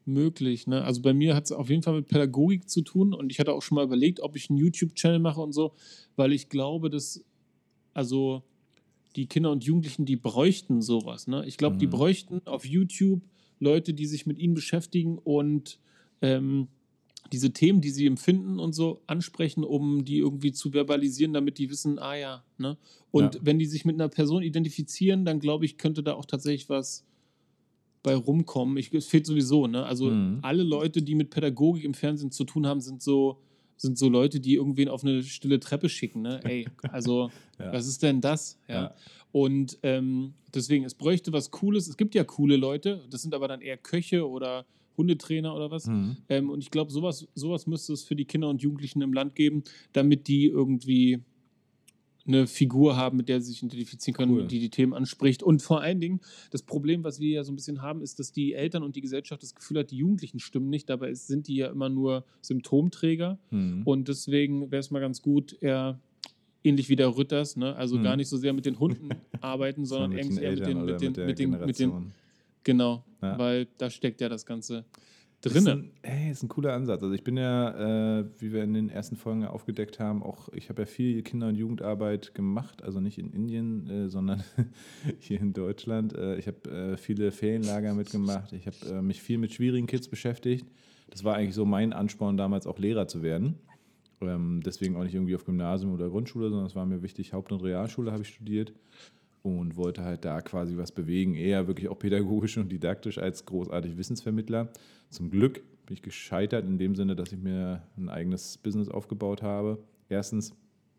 [0.04, 0.66] möglich.
[0.66, 0.82] Ne?
[0.82, 3.14] Also bei mir hat es auf jeden Fall mit Pädagogik zu tun.
[3.14, 5.72] Und ich hatte auch schon mal überlegt, ob ich einen YouTube-Channel mache und so,
[6.16, 7.24] weil ich glaube, dass
[7.94, 8.42] also
[9.16, 11.26] die Kinder und Jugendlichen, die bräuchten sowas.
[11.26, 11.44] Ne?
[11.46, 11.90] Ich glaube, die Mhm.
[11.90, 13.22] bräuchten auf YouTube
[13.60, 15.78] Leute, die sich mit ihnen beschäftigen und
[16.22, 16.68] ähm,
[17.32, 21.70] diese Themen, die sie empfinden und so ansprechen, um die irgendwie zu verbalisieren, damit die
[21.70, 22.76] wissen, ah ja, ne?
[23.10, 23.40] Und Ja.
[23.44, 27.04] wenn die sich mit einer Person identifizieren, dann glaube ich, könnte da auch tatsächlich was
[28.02, 28.76] bei rumkommen.
[28.76, 29.84] Ich, es fehlt sowieso, ne?
[29.86, 30.38] Also Mhm.
[30.42, 33.38] alle Leute, die mit Pädagogik im Fernsehen zu tun haben, sind so,
[33.76, 36.40] sind so Leute, die irgendwen auf eine stille Treppe schicken, ne?
[36.44, 37.72] Ey, also Ja.
[37.72, 38.58] was ist denn das?
[38.68, 38.74] Ja.
[38.74, 38.94] Ja.
[39.30, 41.88] Und ähm, deswegen, es bräuchte was Cooles.
[41.88, 44.66] Es gibt ja coole Leute, das sind aber dann eher Köche oder
[44.96, 45.86] Hundetrainer oder was.
[45.86, 46.16] Mhm.
[46.28, 49.34] Ähm, und ich glaube, sowas, sowas müsste es für die Kinder und Jugendlichen im Land
[49.34, 51.20] geben, damit die irgendwie
[52.24, 54.46] eine Figur haben, mit der sie sich identifizieren können, Cool.
[54.46, 55.42] die die Themen anspricht.
[55.42, 58.30] Und vor allen Dingen, das Problem, was wir ja so ein bisschen haben, ist, dass
[58.30, 60.88] die Eltern und die Gesellschaft das Gefühl hat, die Jugendlichen stimmen nicht.
[60.88, 63.40] Dabei sind die ja immer nur Symptomträger.
[63.50, 63.82] Mhm.
[63.84, 65.98] Und deswegen wäre es mal ganz gut, eher
[66.62, 67.74] ähnlich wie der Rütters, ne?
[67.74, 68.02] also Mhm.
[68.04, 69.08] gar nicht so sehr mit den Hunden
[69.40, 72.12] arbeiten, sondern eher mit den, mit den, mit den, mit den.
[72.64, 73.38] Genau, Ja.
[73.38, 74.84] weil da steckt ja das Ganze
[75.44, 75.72] Ist drinne.
[75.72, 77.02] ein, ey, ist ein cooler Ansatz.
[77.02, 80.48] Also ich bin ja, äh, wie wir in den ersten Folgen ja aufgedeckt haben, auch
[80.52, 84.42] ich habe ja viel Kinder- und Jugendarbeit gemacht, also nicht in Indien, äh, sondern
[85.18, 86.14] hier in Deutschland.
[86.14, 88.52] Äh, ich habe äh, viele Ferienlager mitgemacht.
[88.52, 90.66] Ich habe äh, mich viel mit schwierigen Kids beschäftigt.
[91.10, 93.56] Das war eigentlich so mein Ansporn, damals auch Lehrer zu werden.
[94.20, 97.50] Ähm, deswegen auch nicht irgendwie auf Gymnasium oder Grundschule, sondern es war mir wichtig, Haupt-
[97.50, 98.72] und Realschule habe ich studiert
[99.42, 103.96] und wollte halt da quasi was bewegen, eher wirklich auch pädagogisch und didaktisch als großartig
[103.96, 104.68] Wissensvermittler.
[105.10, 109.42] Zum Glück bin ich gescheitert in dem Sinne, dass ich mir ein eigenes Business aufgebaut
[109.42, 109.82] habe.
[110.08, 110.54] Erstens,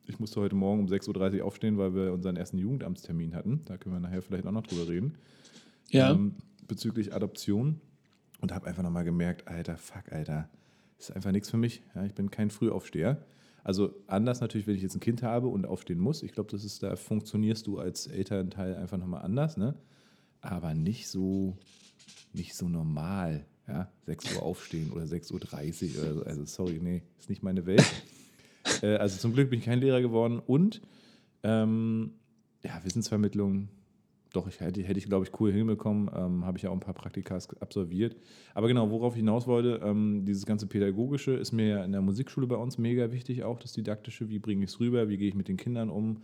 [0.06, 3.62] ich musste heute Morgen um 6.30 Uhr aufstehen, weil wir unseren ersten Jugendamtstermin hatten.
[3.66, 5.16] Da können wir nachher vielleicht auch noch drüber reden.
[5.90, 6.12] Ja.
[6.12, 6.36] Ähm,
[6.68, 7.80] bezüglich Adoption.
[8.42, 10.50] Und habe einfach nochmal gemerkt, Alter, fuck, Alter,
[10.98, 11.82] das ist einfach nichts für mich.
[11.96, 13.24] Ja, ich bin kein Frühaufsteher.
[13.64, 16.22] Also anders natürlich, wenn ich jetzt ein Kind habe und aufstehen muss.
[16.22, 19.76] Ich glaube, das ist, da funktionierst du als Elternteil einfach nochmal anders, ne?
[20.42, 21.56] Aber nicht so,
[22.34, 23.46] nicht so normal.
[23.66, 26.24] Ja, 6 Uhr aufstehen oder 6.30 Uhr oder so.
[26.24, 27.86] Also sorry, nee, ist nicht meine Welt.
[28.82, 30.82] äh, also zum Glück bin ich kein Lehrer geworden und
[31.44, 32.12] ähm,
[32.62, 33.70] ja, Wissensvermittlung,
[34.34, 36.10] doch, ich hätte, hätte ich, glaube ich, cool hinbekommen.
[36.14, 38.16] Ähm, Habe ich ja auch ein paar Praktikas absolviert.
[38.56, 42.02] Aber genau, worauf ich hinaus wollte, ähm, dieses ganze Pädagogische ist mir ja in der
[42.02, 44.30] Musikschule bei uns mega wichtig, auch das Didaktische.
[44.30, 45.08] Wie bringe ich es rüber?
[45.08, 46.24] Wie gehe ich mit den Kindern um?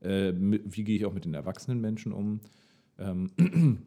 [0.00, 2.40] Äh, wie gehe ich auch mit den erwachsenen Menschen um?
[2.98, 3.30] Ähm,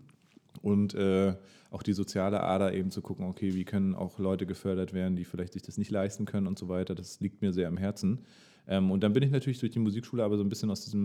[0.61, 1.35] und äh,
[1.71, 5.25] auch die soziale Ader eben zu gucken, okay, wie können auch Leute gefördert werden, die
[5.25, 6.93] vielleicht sich das nicht leisten können und so weiter.
[6.93, 8.19] Das liegt mir sehr am Herzen.
[8.67, 11.03] Ähm, und dann bin ich natürlich durch die Musikschule aber so ein bisschen aus diesem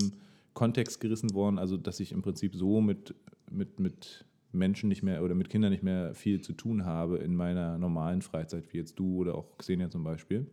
[0.54, 3.14] Kontext gerissen worden, also dass ich im Prinzip so mit,
[3.50, 7.34] mit, mit Menschen nicht mehr oder mit Kindern nicht mehr viel zu tun habe in
[7.34, 10.46] meiner normalen Freizeit, wie jetzt du oder auch Xenia zum Beispiel.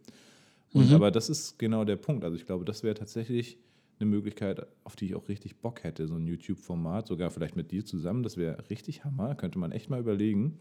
[0.74, 0.96] Und Mhm.
[0.96, 2.24] aber das ist genau der Punkt.
[2.24, 3.58] Also ich glaube, das wäre tatsächlich
[4.00, 7.72] eine Möglichkeit, auf die ich auch richtig Bock hätte, so ein YouTube-Format, sogar vielleicht mit
[7.72, 8.24] dir zusammen.
[8.24, 9.36] Das wäre richtig Hammer.
[9.36, 10.60] Könnte man echt mal überlegen,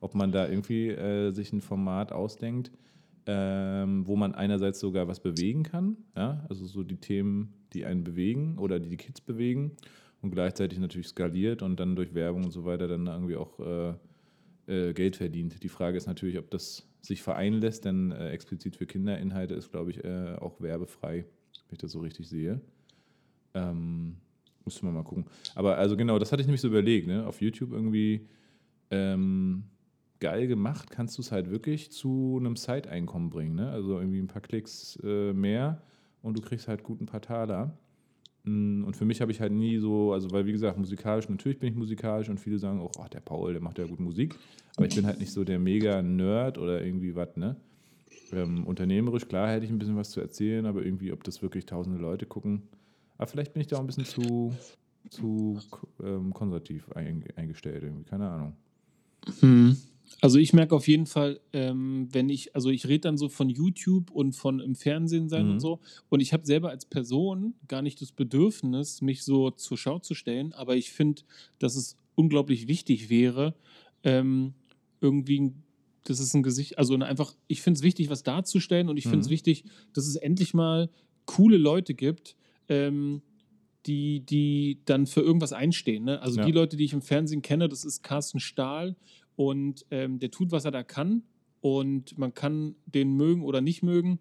[0.00, 2.72] ob man da irgendwie äh, sich ein Format ausdenkt,
[3.26, 8.04] ähm, wo man einerseits sogar was bewegen kann, ja, also so die Themen, die einen
[8.04, 9.72] bewegen oder die die Kids bewegen
[10.20, 13.94] und gleichzeitig natürlich skaliert und dann durch Werbung und so weiter dann irgendwie auch äh,
[14.66, 15.62] äh, Geld verdient.
[15.62, 19.70] Die Frage ist natürlich, ob das sich vereinen lässt, denn äh, explizit für Kinderinhalte ist,
[19.70, 21.24] glaube ich, äh, auch werbefrei,
[21.68, 22.60] wenn ich das so richtig sehe.
[23.54, 24.16] Ähm,
[24.64, 25.26] müsste man mal gucken.
[25.54, 27.26] Aber also genau, das hatte ich nämlich so überlegt, ne?
[27.26, 28.28] Auf YouTube irgendwie
[28.90, 29.64] ähm,
[30.22, 33.70] geil gemacht, kannst du es halt wirklich zu einem Side-Einkommen bringen, ne?
[33.70, 35.82] Also irgendwie ein paar Klicks äh, mehr
[36.22, 37.76] und du kriegst halt gut ein paar Taler.
[38.44, 41.58] Mm, Und für mich habe ich halt nie so, also weil wie gesagt, musikalisch, natürlich
[41.58, 44.38] bin ich musikalisch und viele sagen auch, ach, der Paul, der macht ja gut Musik.
[44.76, 47.56] Aber ich bin halt nicht so der Mega-Nerd oder irgendwie was, ne?
[48.32, 51.66] Ähm, unternehmerisch, klar, hätte ich ein bisschen was zu erzählen, aber irgendwie, ob das wirklich
[51.66, 52.62] tausende Leute gucken.
[53.18, 54.54] Aber vielleicht bin ich da auch ein bisschen zu,
[55.10, 55.58] zu
[56.02, 58.52] ähm, konservativ ein, eingestellt, irgendwie, keine Ahnung.
[59.40, 59.76] Hm.
[60.20, 63.48] Also ich merke auf jeden Fall, ähm, wenn ich, also ich rede dann so von
[63.48, 65.52] YouTube und von im Fernsehen sein Mhm.
[65.52, 65.80] und so.
[66.08, 70.14] Und ich habe selber als Person gar nicht das Bedürfnis, mich so zur Schau zu
[70.14, 70.52] stellen.
[70.52, 71.22] Aber ich finde,
[71.58, 73.54] dass es unglaublich wichtig wäre,
[74.04, 74.54] ähm,
[75.00, 75.62] irgendwie, ein-
[76.04, 79.20] das ist ein Gesicht, also einfach, ich finde es wichtig, was darzustellen und ich finde
[79.24, 79.32] es Mhm.
[79.32, 80.90] wichtig, dass es endlich mal
[81.26, 82.36] coole Leute gibt,
[82.68, 83.22] ähm,
[83.86, 86.04] die, die dann für irgendwas einstehen.
[86.04, 86.20] Ne?
[86.22, 86.44] Also Ja.
[86.44, 88.96] die Leute, die ich im Fernsehen kenne, das ist Carsten Stahl
[89.36, 91.22] und ähm, der tut, was er da kann
[91.60, 94.18] und man kann den mögen oder nicht mögen.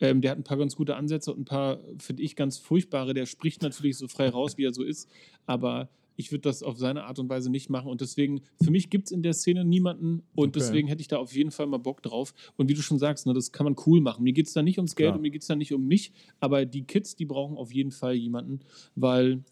[0.00, 3.14] Ähm, der hat ein paar ganz gute Ansätze und ein paar, finde ich, ganz furchtbare.
[3.14, 5.08] Der spricht natürlich so frei raus, wie er so ist,
[5.46, 5.88] aber
[6.20, 9.06] ich würde das auf seine Art und Weise nicht machen und deswegen, für mich gibt
[9.06, 10.58] es in der Szene niemanden und Okay.
[10.58, 12.34] deswegen hätte ich da auf jeden Fall mal Bock drauf.
[12.56, 14.24] Und wie du schon sagst, ne, das kann man cool machen.
[14.24, 15.16] Mir geht es da nicht ums Geld Klar.
[15.16, 17.92] und mir geht es da nicht um mich, aber die Kids, die brauchen auf jeden
[17.92, 18.60] Fall jemanden,
[18.96, 19.44] weil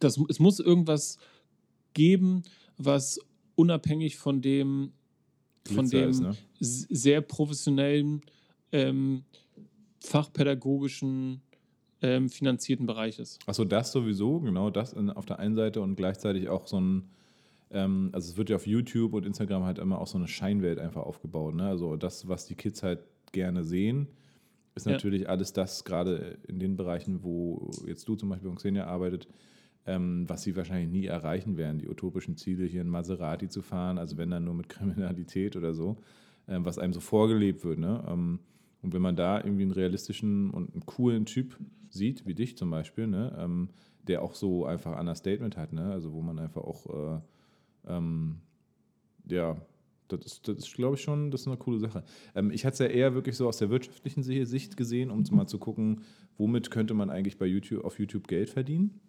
[0.00, 1.18] das, es muss irgendwas
[1.92, 2.42] geben,
[2.76, 3.20] was
[3.56, 4.92] unabhängig von dem,
[5.66, 6.36] von dem ist, ne?
[6.60, 8.22] sehr professionellen,
[8.72, 9.24] ähm,
[10.00, 11.40] fachpädagogischen,
[12.02, 13.38] ähm, finanzierten Bereich ist.
[13.46, 17.08] Achso, das sowieso, genau das in, auf der einen Seite und gleichzeitig auch so ein,
[17.70, 20.78] ähm, also es wird ja auf YouTube und Instagram halt immer auch so eine Scheinwelt
[20.78, 21.54] einfach aufgebaut.
[21.54, 21.66] Ne?
[21.66, 23.00] Also das, was die Kids halt
[23.32, 24.08] gerne sehen,
[24.74, 24.92] ist Ja.
[24.92, 29.28] natürlich alles das, gerade in den Bereichen, wo jetzt du zum Beispiel bei Xenia arbeitet,
[29.86, 33.98] ähm, was sie wahrscheinlich nie erreichen werden, die utopischen Ziele, hier in Maserati zu fahren,
[33.98, 35.98] also wenn dann nur mit Kriminalität oder so,
[36.48, 37.78] ähm, was einem so vorgelebt wird.
[37.78, 38.04] Ne?
[38.08, 38.40] Ähm,
[38.82, 41.58] und wenn man da irgendwie einen realistischen und einen coolen Typ
[41.90, 43.68] sieht, wie dich zum Beispiel, ne, ähm,
[44.06, 45.90] der auch so einfach Understatement hat, ne?
[45.90, 47.20] also wo man einfach auch, äh,
[47.88, 48.40] ähm,
[49.26, 49.56] ja,
[50.08, 52.04] das ist, das ist glaube ich, schon, das ist eine coole Sache.
[52.34, 55.22] Ähm, ich hatte es ja eher wirklich so aus der wirtschaftlichen Si- Sicht gesehen, um
[55.30, 56.02] mal zu gucken,
[56.36, 59.00] womit könnte man eigentlich bei YouTube, auf YouTube Geld verdienen.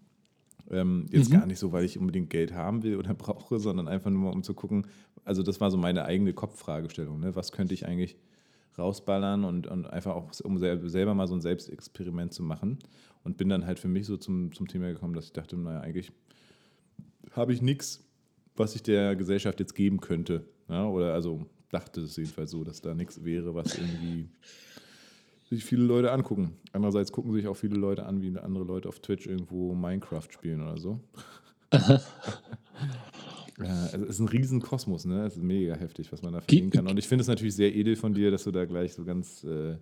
[0.71, 1.33] Ähm, jetzt Mhm.
[1.33, 4.33] gar nicht so, weil ich unbedingt Geld haben will oder brauche, sondern einfach nur mal,
[4.33, 4.87] um zu gucken,
[5.23, 7.35] also das war so meine eigene Kopffragestellung, ne?
[7.35, 8.17] was könnte ich eigentlich
[8.77, 12.79] rausballern und, und einfach auch, um sel selber mal so ein Selbstexperiment zu machen.
[13.23, 15.79] Und bin dann halt für mich so zum, zum Thema gekommen, dass ich dachte, naja,
[15.79, 16.11] eigentlich
[17.31, 18.03] habe ich nichts,
[18.55, 20.45] was ich der Gesellschaft jetzt geben könnte.
[20.69, 20.87] Ja?
[20.87, 24.29] Oder also dachte es jedenfalls so, dass da nichts wäre, was irgendwie
[25.49, 26.53] sich viele Leute angucken.
[26.73, 30.61] Andererseits gucken sich auch viele Leute an, wie andere Leute auf Twitch irgendwo Minecraft spielen
[30.61, 30.99] oder so.
[33.57, 35.25] Ja, es ist ein riesen Kosmos, ne?
[35.25, 36.87] Es ist mega heftig, was man da verdienen kann.
[36.87, 39.45] Und ich finde es natürlich sehr edel von dir, dass du da gleich so ganz,
[39.45, 39.77] äh,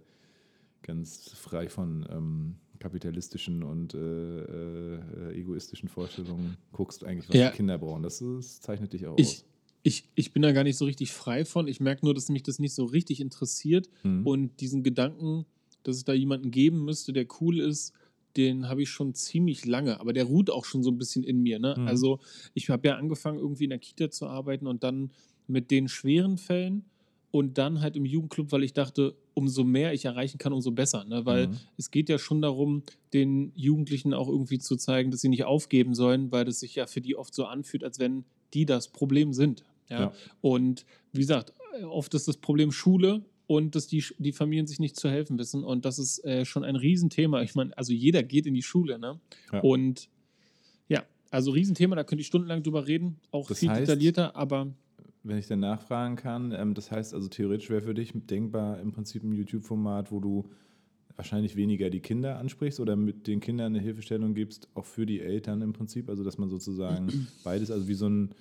[0.83, 7.49] ganz frei von ähm, kapitalistischen und äh, äh, egoistischen Vorstellungen guckst, eigentlich, was Ja.
[7.49, 8.03] die Kinder brauchen.
[8.03, 9.45] Das, das zeichnet dich auch Ich, aus.
[9.81, 11.67] ich, ich bin da gar nicht so richtig frei von.
[11.67, 13.89] Ich merke nur, dass mich das nicht so richtig interessiert.
[14.03, 14.27] Mhm.
[14.27, 15.47] Und diesen Gedanken,
[15.83, 17.93] dass es da jemanden geben müsste, der cool ist,
[18.35, 19.99] den habe ich schon ziemlich lange.
[19.99, 21.59] Aber der ruht auch schon so ein bisschen in mir.
[21.59, 21.75] Ne?
[21.77, 21.87] Mhm.
[21.87, 22.19] Also
[22.53, 25.11] ich habe ja angefangen, irgendwie in der Kita zu arbeiten und dann
[25.47, 26.85] mit den schweren Fällen
[27.31, 31.03] und dann halt im Jugendclub, weil ich dachte, umso mehr ich erreichen kann, umso besser.
[31.05, 31.25] Ne?
[31.25, 31.57] Weil Mhm.
[31.77, 35.93] es geht ja schon darum, den Jugendlichen auch irgendwie zu zeigen, dass sie nicht aufgeben
[35.95, 39.33] sollen, weil das sich ja für die oft so anfühlt, als wenn die das Problem
[39.33, 39.63] sind.
[39.89, 39.99] Ja?
[39.99, 40.13] Ja.
[40.41, 41.53] Und wie gesagt,
[41.87, 45.63] oft ist das Problem Schule und dass die, die Familien sich nicht zu helfen wissen.
[45.63, 47.41] Und das ist äh, schon ein Riesenthema.
[47.41, 49.19] Ich meine, also jeder geht in die Schule, ne?
[49.51, 49.59] Ja.
[49.61, 50.09] Und
[50.87, 54.73] ja, also Riesenthema, da könnte ich stundenlang drüber reden, auch Das viel heißt- detaillierter, aber
[55.23, 58.91] Wenn ich dann nachfragen kann, ähm, das heißt also theoretisch wäre für dich denkbar im
[58.91, 60.49] Prinzip ein YouTube-Format, wo du
[61.15, 65.19] wahrscheinlich weniger die Kinder ansprichst oder mit den Kindern eine Hilfestellung gibst, auch für die
[65.21, 67.07] Eltern im Prinzip, also dass man sozusagen
[67.43, 68.31] beides, also wie so ein,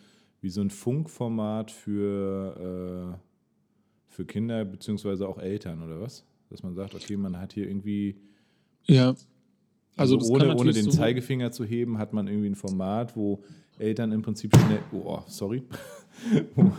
[0.41, 3.32] wie so ein Funkformat für, äh,
[4.13, 6.25] für Kinder beziehungsweise auch Eltern oder was?
[6.51, 8.17] Dass man sagt, okay, man hat hier irgendwie
[8.87, 9.15] ja.
[9.97, 13.43] Also, kann ohne, ohne den so- Zeigefinger zu heben, hat man irgendwie ein Format, wo
[13.79, 15.63] Eltern im Prinzip schnell, oh, sorry,
[16.55, 16.73] wo,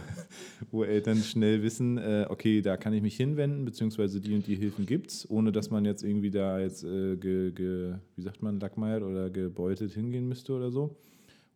[0.71, 4.55] wo Eltern schnell wissen, äh, okay, da kann ich mich hinwenden, beziehungsweise die und die
[4.55, 8.41] Hilfen gibt es, ohne dass man jetzt irgendwie da jetzt, äh, ge, ge, wie sagt
[8.41, 10.95] man, lackmeiert oder gebeutelt hingehen müsste oder so.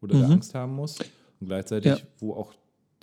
[0.02, 0.34] Oder da Mhm.
[0.34, 1.00] Angst haben muss.
[1.40, 1.98] Und gleichzeitig, Ja.
[2.20, 2.54] wo auch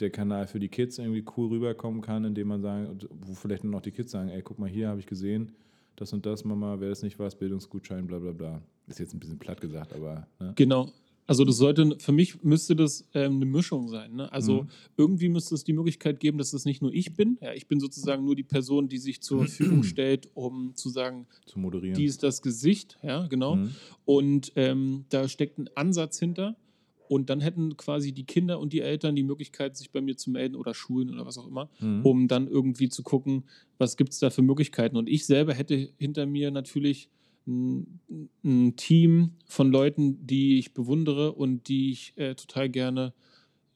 [0.01, 3.73] der Kanal für die Kids irgendwie cool rüberkommen kann, indem man sagen, wo vielleicht nur
[3.73, 5.53] noch die Kids sagen, ey, guck mal, hier habe ich gesehen,
[5.97, 8.63] das und das, Mama, wäre das nicht was, Bildungsgutschein, bla bla bla.
[8.89, 10.27] Ist jetzt ein bisschen platt gesagt, aber.
[10.41, 10.53] Ne?
[10.57, 10.91] Genau.
[11.27, 14.15] Also das sollte, für mich müsste das ähm, eine Mischung sein.
[14.15, 14.31] Ne?
[14.31, 14.69] Also Mhm.
[14.99, 17.39] irgendwie müsste es die Möglichkeit geben, dass das nicht nur ich bin.
[17.41, 21.27] Ja, ich bin sozusagen nur die Person, die sich zur Verfügung stellt, um zu sagen,
[21.47, 21.97] Zu moderieren.
[21.97, 23.57] die ist das Gesicht, ja, genau.
[23.57, 23.71] Mhm.
[24.05, 26.57] Und ähm, da steckt ein Ansatz hinter.
[27.09, 30.31] Und dann hätten quasi die Kinder und die Eltern die Möglichkeit, sich bei mir zu
[30.31, 32.05] melden oder Schulen oder was auch immer, Mhm.
[32.07, 33.45] um dann irgendwie zu gucken,
[33.79, 34.97] was gibt es da für Möglichkeiten.
[34.97, 37.09] Und ich selber hätte hinter mir natürlich
[37.47, 38.01] ein,
[38.43, 43.13] ein Team von Leuten, die ich bewundere und die ich äh, total gerne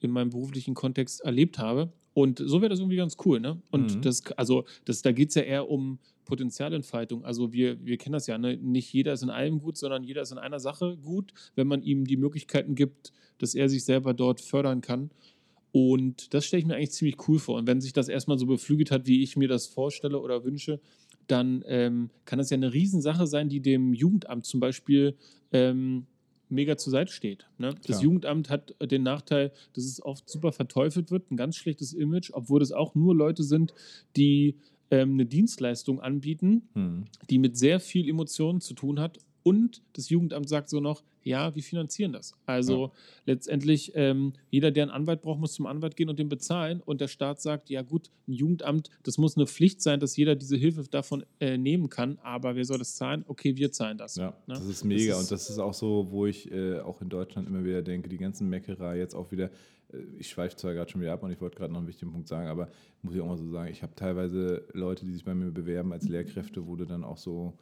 [0.01, 1.93] in meinem beruflichen Kontext erlebt habe.
[2.15, 3.61] Und so wäre das irgendwie ganz cool, ne?
[3.71, 4.01] Und Mhm.
[4.03, 7.25] das, also, das, da geht es ja eher um Potenzialentfaltung.
[7.25, 8.57] Also wir, wir kennen das ja, ne?
[8.57, 11.83] Nicht jeder ist in allem gut, sondern jeder ist in einer Sache gut, wenn man
[11.83, 15.11] ihm die Möglichkeiten gibt, dass er sich selber dort fördern kann.
[15.73, 17.57] Und das stelle ich mir eigentlich ziemlich cool vor.
[17.57, 20.81] Und wenn sich das erstmal so beflügelt hat, wie ich mir das vorstelle oder wünsche,
[21.27, 25.17] dann ähm, kann das ja eine Riesensache sein, die dem Jugendamt zum Beispiel
[25.53, 26.07] ähm,
[26.49, 27.47] mega zur Seite steht.
[27.59, 27.75] Ne?
[27.87, 28.03] Das.
[28.03, 32.63] Jugendamt hat den Nachteil, dass es oft super verteufelt wird, ein ganz schlechtes Image, obwohl
[32.63, 33.75] es auch nur Leute sind,
[34.17, 34.57] die
[34.91, 37.05] ähm, eine Dienstleistung anbieten, Mhm.
[37.31, 39.19] die mit sehr viel Emotionen zu tun hat.
[39.49, 42.35] Und das Jugendamt sagt so noch, ja, wir finanzieren das.
[42.47, 42.93] Also
[43.27, 46.81] letztendlich, ähm, jeder, der einen Anwalt braucht, muss zum Anwalt gehen und den bezahlen.
[46.85, 50.37] Und der Staat sagt, ja gut, ein Jugendamt, das muss eine Pflicht sein, dass jeder
[50.37, 52.19] diese Hilfe davon äh, nehmen kann.
[52.23, 53.25] Aber wer soll das zahlen?
[53.29, 54.17] Okay, wir zahlen das.
[54.17, 54.55] Ja, Ne?
[54.55, 55.13] das ist mega.
[55.15, 58.09] ist- und das ist auch so, wo ich äh, auch in Deutschland immer wieder denke,
[58.09, 59.51] die ganzen Meckerer jetzt auch wieder,
[59.93, 62.11] äh, ich schweife zwar gerade schon wieder ab und ich wollte gerade noch einen wichtigen
[62.13, 62.69] Punkt sagen, aber
[63.03, 65.93] muss ich auch mal so sagen, ich habe teilweise Leute, die sich bei mir bewerben
[65.93, 67.53] als Lehrkräfte, wo du dann auch so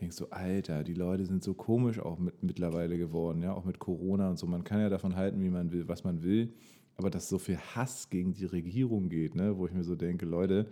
[0.00, 3.78] denkst, so Alter, die Leute sind so komisch auch mit, mittlerweile geworden, ja, auch mit
[3.78, 4.46] Corona und so.
[4.46, 6.52] Man kann ja davon halten, wie man will, was man will,
[6.96, 10.26] aber dass so viel Hass gegen die Regierung geht, ne, wo ich mir so denke,
[10.26, 10.66] Leute,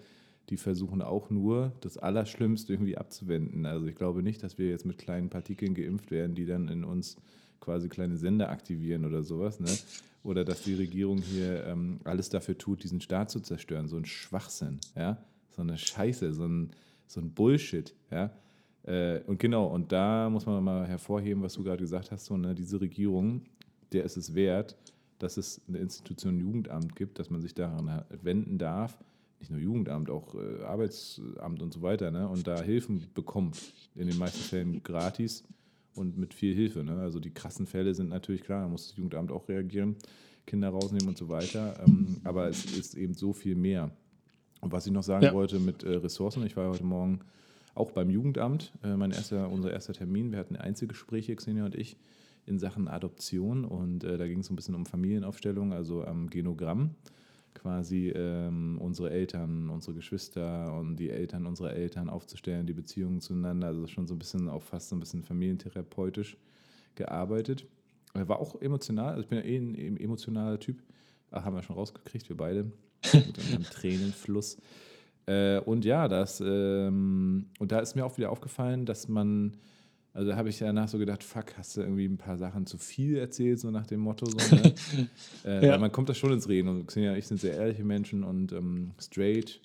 [0.48, 3.66] die versuchen auch nur, das Allerschlimmste irgendwie abzuwenden.
[3.66, 6.84] Also ich glaube nicht, dass wir jetzt mit kleinen Partikeln geimpft werden, die dann in
[6.84, 7.16] uns
[7.60, 9.60] quasi kleine Sender aktivieren oder sowas.
[9.60, 9.68] Ne?
[10.22, 13.88] Oder dass die Regierung hier ähm, alles dafür tut, diesen Staat zu zerstören.
[13.88, 15.22] So ein Schwachsinn, ja.
[15.50, 16.70] So eine Scheiße, so ein,
[17.06, 18.32] so ein Bullshit, ja.
[18.88, 22.36] Äh, und genau, und da muss man mal hervorheben, was du gerade gesagt hast, so,
[22.36, 23.42] ne, diese Regierung,
[23.92, 24.76] der ist es wert,
[25.18, 28.98] dass es eine Institution Jugendamt gibt, dass man sich daran wenden darf,
[29.40, 32.28] nicht nur Jugendamt, auch äh, Arbeitsamt und so weiter, ne?
[32.28, 33.60] und da Hilfen bekommt,
[33.94, 35.44] in den meisten Fällen gratis
[35.94, 36.82] und mit viel Hilfe.
[36.82, 36.98] Ne?
[37.00, 39.96] Also die krassen Fälle sind natürlich klar, da muss das Jugendamt auch reagieren,
[40.46, 43.90] Kinder rausnehmen und so weiter, ähm, aber es ist eben so viel mehr.
[44.60, 45.32] Und was ich noch sagen Ja.
[45.32, 47.20] wollte mit äh, Ressourcen, ich war heute Morgen
[47.78, 51.96] auch beim Jugendamt, äh, mein erster, unser erster Termin, wir hatten Einzelgespräche, Xenia und ich,
[52.46, 53.64] in Sachen Adoption.
[53.64, 56.94] Und äh, da ging es so ein bisschen um Familienaufstellung, also am Genogramm.
[57.54, 63.68] Quasi ähm, unsere Eltern, unsere Geschwister und die Eltern unserer Eltern aufzustellen, die Beziehungen zueinander,
[63.68, 66.36] also schon so ein bisschen auch fast so ein bisschen familientherapeutisch
[66.94, 67.66] gearbeitet.
[68.14, 70.82] War auch emotional, also ich bin ja eh ein em- emotionaler Typ,
[71.30, 72.64] Ach, haben wir schon rausgekriegt, wir beide,
[73.12, 74.58] mit unserem Tränenfluss.
[75.28, 79.58] Äh, und ja, das, ähm, und da ist mir auch wieder aufgefallen, dass man,
[80.14, 82.78] also da habe ich danach so gedacht, fuck, hast du irgendwie ein paar Sachen zu
[82.78, 84.24] viel erzählt, so nach dem Motto.
[84.24, 84.74] So, ne?
[85.44, 85.78] äh, Ja.
[85.78, 88.52] Man kommt da schon ins Reden und Xenia und ich sind sehr ehrliche Menschen und
[88.52, 89.60] ähm, straight.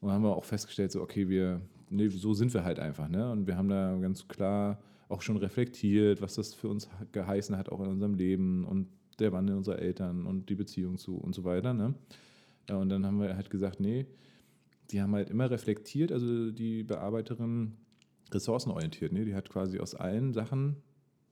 [0.00, 3.30] Und haben wir auch festgestellt, so, okay, wir, nee, so sind wir halt einfach, ne?
[3.30, 7.68] Und wir haben da ganz klar auch schon reflektiert, was das für uns geheißen hat,
[7.70, 8.88] auch in unserem Leben und
[9.20, 11.94] der Wandel unserer Eltern und die Beziehung zu und so weiter, ne?
[12.68, 14.06] Ja, und dann haben wir halt gesagt, nee,
[14.90, 17.72] die haben halt immer reflektiert, also die Bearbeiterin
[18.32, 19.24] ressourcenorientiert, ne?
[19.24, 20.76] Die hat quasi aus allen Sachen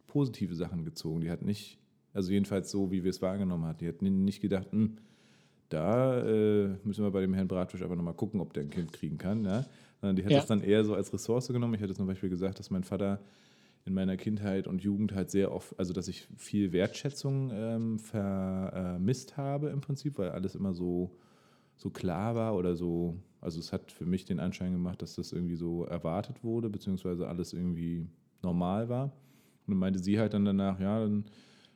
[0.07, 1.21] positive Sachen gezogen.
[1.21, 1.79] Die hat nicht,
[2.13, 4.97] also jedenfalls so, wie wir es wahrgenommen hat, die hat nicht gedacht, hm,
[5.69, 8.93] da äh, müssen wir bei dem Herrn Bratfisch aber nochmal gucken, ob der ein Kind
[8.93, 9.45] kriegen kann.
[9.45, 9.65] Ja?
[10.01, 10.39] Sondern die hat Ja.
[10.39, 11.75] das dann eher so als Ressource genommen.
[11.75, 13.21] Ich hatte zum Beispiel gesagt, dass mein Vater
[13.87, 19.37] in meiner Kindheit und Jugend halt sehr oft, also dass ich viel Wertschätzung ähm, vermisst
[19.37, 21.17] habe im Prinzip, weil alles immer so,
[21.77, 25.33] so klar war oder so, also es hat für mich den Anschein gemacht, dass das
[25.33, 28.07] irgendwie so erwartet wurde, beziehungsweise alles irgendwie
[28.43, 29.05] normal war.
[29.67, 31.25] Und dann meinte sie halt dann danach, ja, dann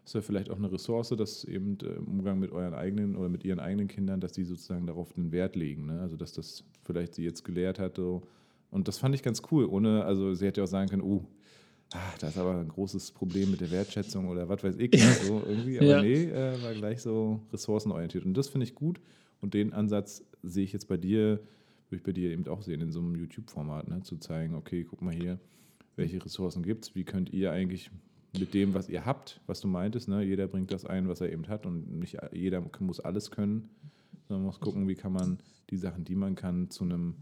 [0.09, 3.29] ist ja vielleicht auch eine Ressource, dass eben äh, im Umgang mit euren eigenen oder
[3.29, 5.87] mit ihren eigenen Kindern, dass die sozusagen darauf einen Wert legen.
[5.87, 6.01] Ne?
[6.01, 7.97] Also dass das vielleicht sie jetzt gelehrt hat.
[7.97, 8.23] So.
[8.71, 9.67] Und das fand ich ganz cool.
[9.67, 11.25] Ohne, also sie hätte ja auch sagen können, oh,
[11.93, 14.99] ah, da ist aber ein großes Problem mit der Wertschätzung oder was weiß ich, ne?
[15.27, 15.79] so irgendwie.
[15.79, 16.03] Aber Ja.
[16.03, 18.25] nee, äh, war gleich so ressourcenorientiert.
[18.25, 19.01] Und das finde ich gut.
[19.41, 21.41] Und den Ansatz sehe ich jetzt bei dir,
[21.89, 24.03] würde ich bei dir eben auch sehen, in so einem YouTube-Format, ne?
[24.03, 25.39] zu zeigen, okay, guck mal hier,
[25.97, 27.91] welche Ressourcen gibt es, wie könnt ihr eigentlich
[28.39, 30.23] mit dem, was ihr habt, was du meintest, ne?
[30.23, 33.69] jeder bringt das ein, was er eben hat und nicht jeder muss alles können,
[34.27, 35.39] sondern muss gucken, wie kann man
[35.71, 37.15] die Sachen, die man kann, zu einem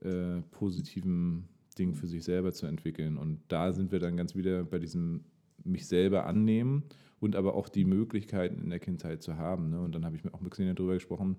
[0.00, 3.16] äh, positiven Ding für sich selber zu entwickeln.
[3.16, 5.24] Und da sind wir dann ganz wieder bei diesem
[5.64, 6.84] mich selber annehmen
[7.20, 9.70] und aber auch die Möglichkeiten in der Kindheit zu haben.
[9.70, 9.80] Ne?
[9.80, 11.36] Und dann habe ich mir auch mit Xenia darüber gesprochen.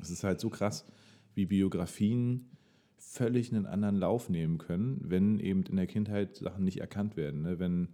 [0.00, 0.84] Es ist halt so krass,
[1.34, 2.50] wie Biografien
[2.98, 7.42] völlig einen anderen Lauf nehmen können, wenn eben in der Kindheit Sachen nicht erkannt werden.
[7.42, 7.58] Ne?
[7.58, 7.88] Wenn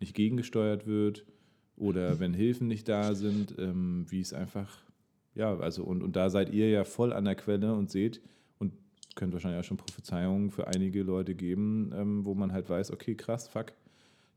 [0.00, 1.24] nicht gegengesteuert wird
[1.76, 4.84] oder wenn Hilfen nicht da sind, ähm, wie es einfach,
[5.34, 8.20] ja, also und, und da seid ihr ja voll an der Quelle und seht
[8.58, 8.74] und
[9.14, 13.14] könnt wahrscheinlich auch schon Prophezeiungen für einige Leute geben, ähm, wo man halt weiß, okay,
[13.14, 13.72] krass, fuck,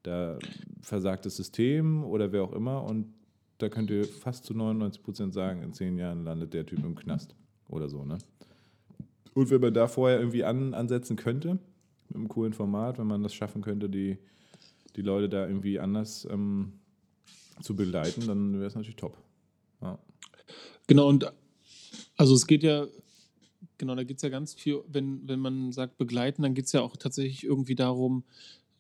[0.04, 0.38] da
[0.82, 3.14] versagt das System oder wer auch immer und
[3.58, 6.96] da könnt ihr fast zu 99 Prozent sagen, in zehn Jahren landet der Typ im
[6.96, 7.36] Knast
[7.68, 8.18] oder so, ne?
[9.34, 11.60] Und wenn man da vorher irgendwie an, ansetzen könnte,
[12.08, 14.18] mit einem coolen Format, wenn man das schaffen könnte, die,
[14.96, 16.74] die Leute da irgendwie anders ähm,
[17.62, 19.18] zu begleiten, dann wäre es natürlich top.
[19.82, 20.00] Ja.
[20.88, 21.32] Genau, und
[22.18, 22.88] also es geht ja,
[23.78, 26.72] genau, da geht es ja ganz viel, wenn, wenn man sagt begleiten, dann geht es
[26.72, 28.24] ja auch tatsächlich irgendwie darum,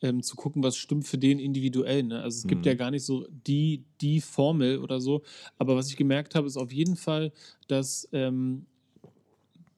[0.02, 2.04] ähm, zu gucken, was stimmt für den individuell.
[2.04, 2.22] Ne?
[2.22, 2.68] Also es gibt Mhm.
[2.70, 5.24] ja gar nicht so die, die Formel oder so.
[5.58, 7.32] Aber was ich gemerkt habe, ist auf jeden Fall,
[7.68, 8.66] dass ähm,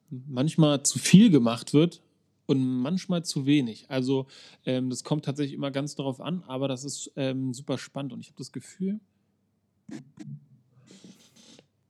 [0.10, 2.02] manchmal zu viel gemacht wird
[2.46, 3.86] und manchmal zu wenig.
[3.90, 4.28] Also
[4.66, 8.20] ähm, das kommt tatsächlich immer ganz darauf an, aber das ist ähm, super spannend und
[8.20, 9.00] ich habe das Gefühl,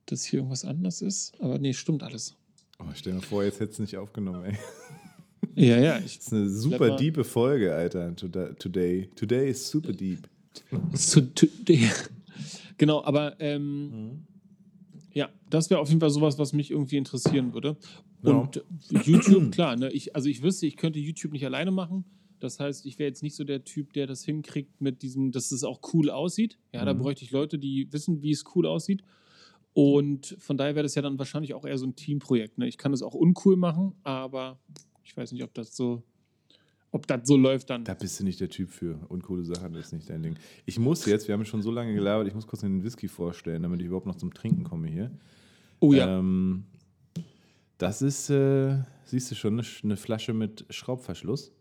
[0.06, 1.34] dass hier irgendwas anders ist.
[1.40, 2.36] Aber nee, stimmt alles.
[2.80, 4.58] Oh, stell dir vor, jetzt hättest du nicht aufgenommen, ey.
[5.56, 8.16] Ja, ja, ich, Das ist eine super diepe Folge, Alter.
[8.16, 9.10] toda- Today.
[9.16, 10.28] Today is super deep.
[10.94, 11.48] Zu, zu,
[12.78, 14.26] genau, aber ähm,
[15.14, 17.78] ja, das wäre auf jeden Fall sowas, was mich irgendwie interessieren würde.
[18.24, 18.32] Ja.
[18.32, 18.64] Und
[19.06, 22.06] YouTube, klar, ne, ich, also ich wüsste, ich könnte YouTube nicht alleine machen.
[22.40, 25.52] Das heißt, ich wäre jetzt nicht so der Typ, der das hinkriegt mit diesem, dass
[25.52, 26.58] es auch cool aussieht.
[26.74, 27.00] Ja, da Mhm.
[27.00, 29.04] bräuchte ich Leute, die wissen, wie es cool aussieht.
[29.74, 32.58] Und von daher wäre das ja dann wahrscheinlich auch eher so ein Teamprojekt.
[32.58, 32.68] Ne?
[32.68, 34.60] Ich kann es auch uncool machen, aber
[35.12, 36.04] ich weiß nicht, ob das so,
[36.92, 37.84] ob das so läuft dann.
[37.84, 38.98] Da bist du nicht der Typ für.
[39.10, 40.36] Uncoole Sachen ist nicht dein Ding.
[40.66, 43.62] Ich muss jetzt, wir haben schon so lange gelabert, ich muss kurz den Whisky vorstellen,
[43.62, 45.12] damit ich überhaupt noch zum Trinken komme hier.
[45.82, 46.18] Oh ja.
[46.18, 46.64] Ähm,
[47.78, 51.52] das ist, äh, siehst du schon, eine, eine Flasche mit Schraubverschluss.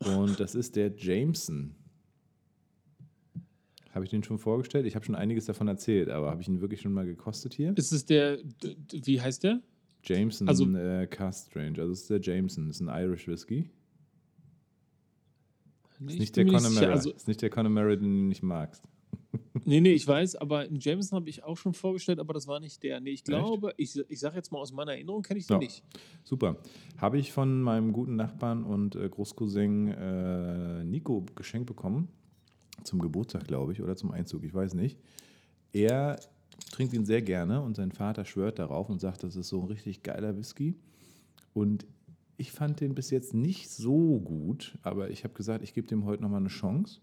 [0.00, 1.74] Und das ist der Jameson.
[3.92, 4.84] Habe ich den schon vorgestellt?
[4.84, 7.72] Ich habe schon einiges davon erzählt, aber habe ich ihn wirklich schon mal gekostet hier?
[7.76, 8.38] Ist es der,
[8.92, 9.62] wie heißt der?
[10.04, 11.78] Jameson Also- äh, Cast Strange.
[11.80, 12.66] Also, es ist der Jameson.
[12.68, 13.70] Das ist ein Irish Whisky.
[15.98, 16.46] Nee, Ist ich nicht der.
[16.46, 16.86] Connemara.
[16.86, 18.82] Also, ist nicht der Connemara, den du nicht magst.
[19.64, 22.58] nee, nee, ich weiß, aber einen Jameson habe ich auch schon vorgestellt, aber das war
[22.58, 23.00] nicht der.
[23.00, 25.58] Nee, ich glaube, ich, ich sage jetzt mal aus meiner Erinnerung, kenne ich den Ja.
[25.58, 25.84] nicht.
[26.24, 26.56] Super.
[26.96, 32.08] Habe ich von meinem guten Nachbarn und äh, Großcousin äh, Nico geschenkt bekommen.
[32.82, 34.98] Zum Geburtstag, glaube ich, oder zum Einzug, ich weiß nicht.
[35.72, 36.18] Er
[36.70, 39.66] trinkt ihn sehr gerne und sein Vater schwört darauf und sagt, das ist so ein
[39.68, 40.76] richtig geiler Whisky.
[41.54, 41.86] Und
[42.36, 46.04] ich fand den bis jetzt nicht so gut, aber ich habe gesagt, ich gebe dem
[46.04, 47.00] heute nochmal eine Chance.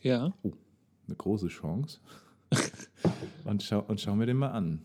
[0.00, 0.32] Ja.
[1.06, 1.98] Eine große Chance.
[3.44, 4.82] und, schau, und schau mir den mal an.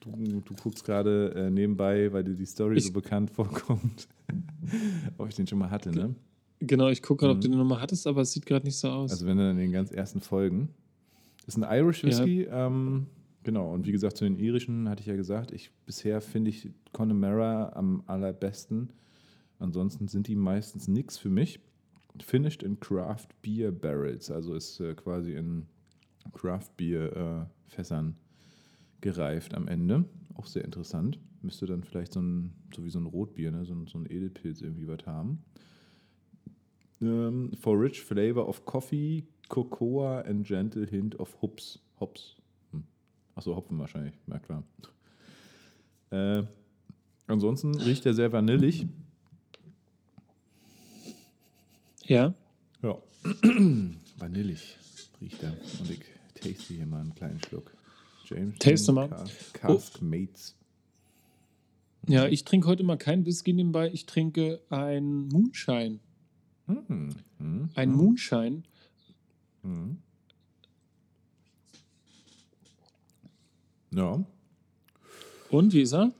[0.00, 4.08] Du, du guckst gerade äh, nebenbei, weil dir die Story so Ich- bekannt vorkommt,
[5.18, 6.14] ob ich den schon mal hatte, ne?
[6.60, 7.42] Genau, ich gucke gerade, ob Mhm.
[7.42, 9.10] du den nochmal hattest, aber es sieht gerade nicht so aus.
[9.10, 10.70] Also wenn du in den ganz ersten Folgen.
[11.46, 12.08] Das ist ein Irish Ja.
[12.08, 13.06] Whisky, ähm,
[13.44, 13.72] genau.
[13.72, 17.72] Und wie gesagt, zu den irischen hatte ich ja gesagt, ich bisher finde ich Connemara
[17.74, 18.92] am allerbesten.
[19.58, 21.60] Ansonsten sind die meistens nichts für mich.
[22.20, 25.66] Finished in Craft Beer Barrels, also ist äh, quasi in
[26.32, 28.16] Craft Beer äh, Fässern
[29.00, 30.04] gereift am Ende.
[30.34, 31.18] Auch sehr interessant.
[31.42, 33.64] Müsste dann vielleicht so ein, so wie so ein Rotbier, ne?
[33.64, 35.44] so, ein, so ein Edelpilz irgendwie was haben.
[37.00, 41.78] Ähm, for rich flavor of coffee, cocoa and gentle hint of hops.
[42.00, 42.36] Hops.
[42.72, 42.84] Hm.
[43.34, 44.62] Achso, Hopfen wahrscheinlich, merkt klar.
[46.10, 46.44] Äh,
[47.26, 48.86] ansonsten riecht er sehr vanillig.
[52.04, 52.34] ja.
[52.82, 52.98] Ja.
[54.18, 54.76] vanillig
[55.20, 55.52] riecht er.
[55.80, 56.00] Und ich
[56.34, 57.72] taste hier mal einen kleinen Schluck.
[58.24, 59.08] James Taste mal.
[59.52, 60.56] Cask Mates.
[62.08, 65.98] Ja, ich trinke heute mal keinen Whisky nebenbei, ich trinke ein Moonshine.
[66.66, 67.10] Hm.
[67.38, 67.70] Hm.
[67.74, 67.96] Ein hm.
[67.96, 68.62] Moonshine.
[69.66, 69.98] Hm.
[73.90, 74.24] Ja.
[75.50, 76.12] Und wie ist er?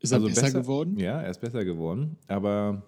[0.00, 0.98] Ist er Also besser, geworden?
[0.98, 2.16] Ja, er ist besser geworden.
[2.26, 2.82] Aber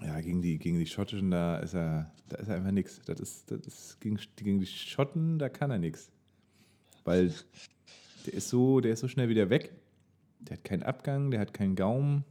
[0.00, 3.00] ja, gegen die, gegen die Schottischen, da ist er, da ist er einfach nichts.
[3.04, 6.12] Das ist, das ist gegen, gegen die Schotten, da kann er nichts.
[7.04, 7.34] Weil
[8.26, 9.72] der ist so, der ist so schnell wieder weg.
[10.38, 12.24] Der hat keinen Abgang, der hat keinen Gaumen.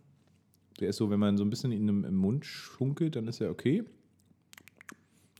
[0.79, 3.41] Der ist so, wenn man so ein bisschen ihn im, im Mund schunkelt, dann ist
[3.41, 3.83] er okay.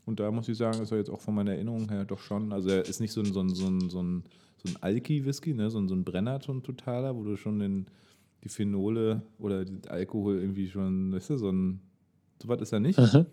[0.04, 2.52] Und da muss ich sagen, ist er jetzt auch von meiner Erinnerung her doch schon.
[2.52, 4.24] Also er ist nicht so ein, so ein, so ein, so ein,
[4.64, 5.70] so ein Alki-Whisky, ne?
[5.70, 7.86] so ein, so ein Brenner, so ein totaler, wo du schon den,
[8.42, 11.80] die Phenole oder der Alkohol irgendwie schon, weißt du, so ein,
[12.42, 12.98] so was ist er nicht.
[12.98, 13.26] Aha.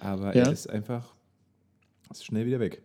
[0.00, 0.44] Aber Ja.
[0.44, 1.14] er ist einfach
[2.10, 2.82] ist schnell wieder weg.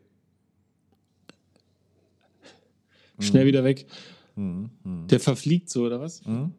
[3.19, 3.87] Schnell wieder weg.
[4.35, 4.69] Mhm.
[4.83, 5.07] Mhm.
[5.07, 6.25] Der verfliegt so, oder was?
[6.25, 6.51] Mhm.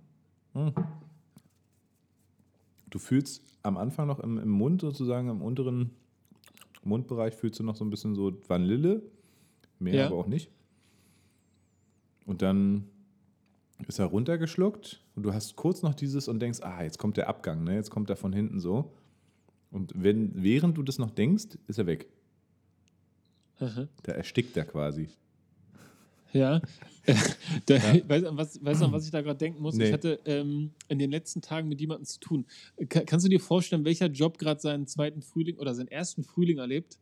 [0.55, 0.73] Mhm.
[2.91, 5.91] Du fühlst am Anfang noch im, im Mund sozusagen, im unteren
[6.87, 9.03] Mundbereich fühlst du noch so ein bisschen so Vanille,
[9.79, 10.07] mehr Ja.
[10.07, 10.51] aber auch nicht.
[12.25, 12.85] Und dann
[13.87, 17.29] ist er runtergeschluckt und du hast kurz noch dieses und denkst, ah, jetzt kommt der
[17.29, 17.75] Abgang, ne?
[17.75, 18.93] jetzt kommt er von hinten so.
[19.71, 22.09] Und wenn, während du das noch denkst, ist er weg.
[23.59, 23.89] Aha.
[24.03, 25.09] Da erstickt er quasi.
[26.37, 26.61] Ja.
[27.67, 27.75] da,
[28.09, 29.77] Weißt du, an was, weißt du, was ich da gerade denken muss?
[29.77, 29.87] Nee.
[29.87, 32.47] Ich hatte ähm, in den letzten Tagen mit jemandem zu tun.
[32.89, 36.59] Ka kannst du dir vorstellen, welcher Job gerade seinen zweiten Frühling oder seinen ersten Frühling
[36.59, 36.99] erlebt?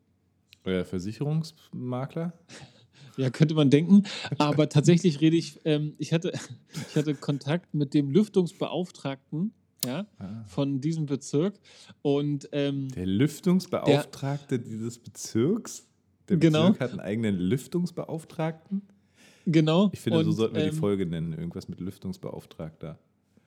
[0.65, 2.33] Euer Versicherungsmakler?
[3.17, 4.03] Ja, könnte man denken.
[4.39, 6.33] Aber tatsächlich rede ich, ähm, ich, hatte,
[6.89, 9.53] ich hatte Kontakt mit dem Lüftungsbeauftragten
[9.87, 10.43] ja, Ah.
[10.49, 11.61] von diesem Bezirk.
[12.03, 15.87] Und ähm, Der Lüftungsbeauftragte dieses Bezirks?
[16.29, 16.71] Der Genau.
[16.71, 18.83] Bezirk hat einen eigenen Lüftungsbeauftragten?
[19.47, 19.91] Genau.
[19.93, 21.33] Ich finde, so und, sollten wir die ähm, Folge nennen.
[21.33, 22.99] Irgendwas mit Lüftungsbeauftragter.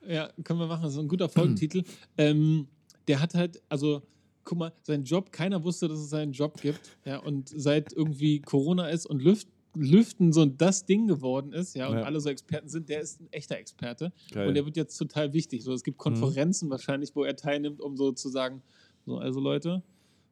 [0.07, 0.83] Ja, können wir machen.
[0.83, 1.83] Das ist ein guter Folgentitel.
[2.17, 2.67] ähm,
[3.07, 4.01] der hat halt, also,
[4.43, 6.97] guck mal, sein Job, keiner wusste, dass es seinen Job gibt.
[7.05, 11.87] Ja, und seit irgendwie Corona ist und Lüft, Lüften so das Ding geworden ist, ja,
[11.87, 12.03] und Ja.
[12.03, 14.11] alle so Experten sind, der ist ein echter Experte.
[14.31, 14.47] Geil.
[14.47, 15.63] Und der wird jetzt total wichtig.
[15.63, 18.61] So, es gibt Konferenzen wahrscheinlich, wo er teilnimmt, um so zu sagen,
[19.05, 19.83] so, also Leute,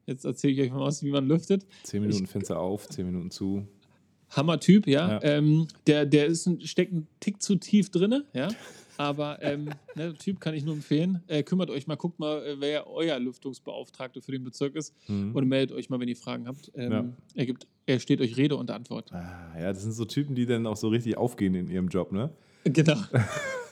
[0.08, 1.66] jetzt erzähle ich euch mal was, wie man lüftet.
[1.84, 3.68] Zehn Minuten Fenster auf, zehn Minuten zu.
[4.30, 5.14] Hammer-Typ, ja.
[5.14, 5.24] Ja.
[5.24, 8.48] Ähm, der, der ist ein, steckt ein Tick zu tief drin, ja.
[8.98, 11.22] Aber ähm, ne, Typ kann ich nur empfehlen.
[11.28, 15.36] Äh, kümmert euch mal, guckt mal, äh, wer euer Lüftungsbeauftragter für den Bezirk ist Mhm.
[15.36, 16.72] und meldet euch mal, wenn ihr Fragen habt.
[16.76, 17.06] Ähm, Ja.
[17.36, 19.12] er, gibt, er steht euch Rede und Antwort.
[19.12, 22.12] Ah, ja, das sind so Typen, die dann auch so richtig aufgehen in ihrem Job,
[22.14, 22.30] ne?
[22.64, 22.96] Genau.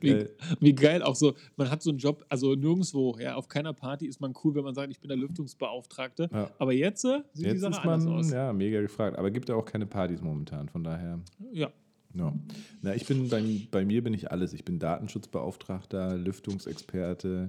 [0.00, 0.30] wie, Geil.
[0.60, 4.06] wie geil auch so, man hat so einen Job, also nirgendwo, ja, auf keiner Party
[4.06, 6.28] ist man cool, wenn man sagt, ich bin der Lüftungsbeauftragte.
[6.32, 6.50] Ja.
[6.58, 8.30] Aber jetzt äh, sieht die Jetzt Sache ist anders man aus.
[8.30, 9.18] ja, mega gefragt.
[9.18, 11.20] Aber gibt ja auch keine Partys momentan, von daher.
[11.52, 11.70] Ja.
[12.14, 12.34] Ja.
[12.82, 14.52] Na, ich bin bei, bei mir bin ich alles.
[14.52, 17.48] Ich bin Datenschutzbeauftragter, Lüftungsexperte.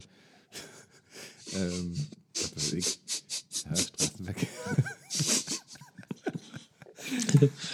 [1.56, 1.94] ähm,
[2.74, 3.00] ich.
[3.66, 4.50] Ja, Straßenverkehr.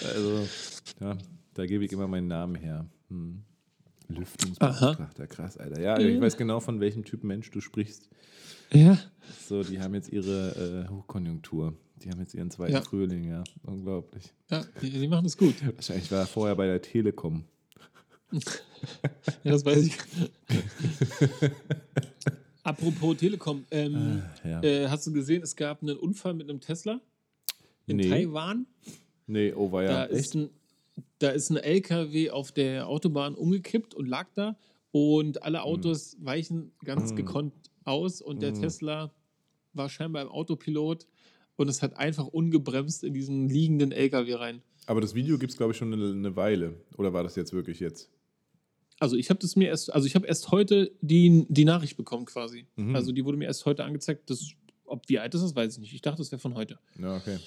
[0.16, 0.48] also,
[1.02, 1.18] ja,
[1.54, 2.86] da gebe ich immer meinen Namen her.
[3.10, 3.44] Hm.
[4.10, 5.82] Lüftungsbeauftragter, krass, Alter.
[5.82, 8.10] Ja, ich weiß genau, von welchem Typ Mensch du sprichst.
[8.72, 8.98] Ja.
[9.48, 11.74] So, die haben jetzt ihre äh, Hochkonjunktur.
[12.04, 12.82] Die haben jetzt ihren zweiten Ja.
[12.82, 13.44] Frühling, ja.
[13.64, 14.34] Unglaublich.
[14.50, 15.56] Ja, die, die machen es gut.
[15.76, 17.44] Wahrscheinlich war er vorher bei der Telekom.
[19.44, 19.98] Ja, das weiß ich.
[22.64, 24.62] Apropos Telekom, ähm, Ja.
[24.62, 27.00] äh, hast du gesehen, es gab einen Unfall mit einem Tesla
[27.86, 28.10] in Nee.
[28.10, 28.66] Taiwan?
[29.26, 30.36] Nee, oh, war Da, ja ist echt.
[30.36, 30.50] ein,
[31.20, 34.58] da ist ein LKW auf der Autobahn umgekippt und lag da
[34.92, 37.16] und alle Autos weichen ganz Mm.
[37.16, 38.62] gekonnt aus und der Mm.
[38.62, 39.12] Tesla
[39.74, 41.08] war scheinbar im Autopilot
[41.56, 44.62] und es hat einfach ungebremst in diesen liegenden LKW rein.
[44.86, 46.80] Aber das Video gibt es, glaube ich, schon eine, eine Weile.
[46.98, 48.10] Oder war das jetzt wirklich jetzt?
[49.00, 52.26] Also ich habe das mir erst, also ich habe erst heute die, die Nachricht bekommen
[52.26, 52.66] quasi.
[52.78, 52.96] Mhm.
[52.96, 54.30] Also die wurde mir erst heute angezeigt.
[54.30, 54.48] Das,
[54.86, 55.94] ob wie alt ist das, weiß ich nicht.
[55.94, 56.80] Ich dachte, das wäre von heute.
[57.00, 57.38] Ja, okay.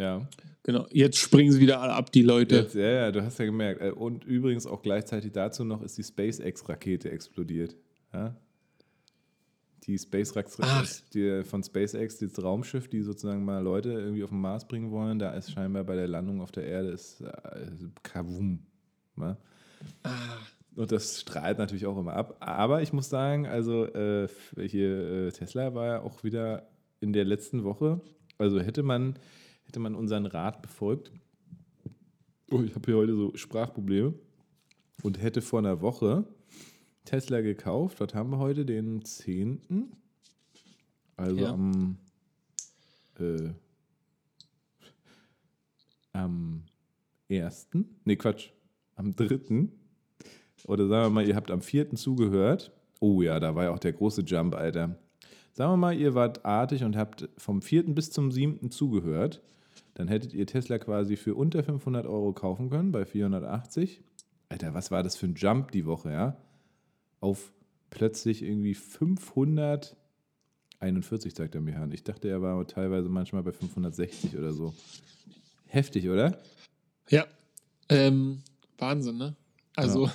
[0.00, 0.26] Ja.
[0.62, 0.86] Genau.
[0.90, 2.56] Jetzt springen sie wieder alle ab, die Leute.
[2.56, 3.80] Jetzt, ja, ja, du hast ja gemerkt.
[3.80, 7.76] Äh, Und übrigens auch gleichzeitig dazu noch ist die SpaceX-Rakete explodiert.
[8.12, 8.34] Ja?
[9.84, 9.98] Die.
[9.98, 15.18] SpaceX-Rakete von SpaceX, das Raumschiff, die sozusagen mal Leute irgendwie auf den Mars bringen wollen,
[15.18, 17.30] da ist scheinbar bei der Landung auf der Erde ist äh,
[18.02, 18.60] Kavum.
[19.16, 19.36] Ne?
[20.02, 20.10] Ah,
[20.76, 22.36] Und das strahlt natürlich auch immer ab.
[22.40, 24.28] Aber ich muss sagen, also äh,
[24.60, 26.68] hier äh, Tesla war ja auch wieder
[27.00, 28.00] in der letzten Woche.
[28.38, 29.18] Also hätte man,
[29.70, 31.12] hätte man unseren Rat befolgt.
[32.50, 34.14] Oh, ich habe hier heute so Sprachprobleme.
[35.04, 36.26] Und hätte vor einer Woche
[37.04, 38.00] Tesla gekauft.
[38.00, 38.66] Was haben wir heute?
[38.66, 39.60] Den 10.
[41.16, 41.52] Also Ja.
[41.52, 41.98] am,
[43.20, 43.50] äh,
[46.12, 46.64] am
[47.28, 47.68] 1.
[48.04, 48.50] Nee, Quatsch.
[48.96, 49.68] Am 3.
[50.66, 51.94] Oder sagen wir mal, ihr habt am 4.
[51.94, 52.72] zugehört.
[52.98, 54.98] Oh ja, da war ja auch der große Jump, Alter.
[55.52, 57.94] Sagen wir mal, ihr wart artig und habt vom 4.
[57.94, 58.72] bis zum 7.
[58.72, 59.40] zugehört.
[60.00, 64.00] Dann hättet ihr Tesla quasi für unter 500 Euro kaufen können, bei 480.
[64.48, 66.38] Alter, was war das für ein Jump die Woche, ja?
[67.20, 67.52] Auf
[67.90, 71.92] plötzlich irgendwie 541, sagt er mir an.
[71.92, 74.72] Ich dachte, er war teilweise manchmal bei 560 oder so.
[75.66, 76.38] Heftig, oder?
[77.10, 77.26] ja.
[77.90, 78.40] Ähm,
[78.78, 79.36] Wahnsinn, ne?
[79.76, 80.08] Also,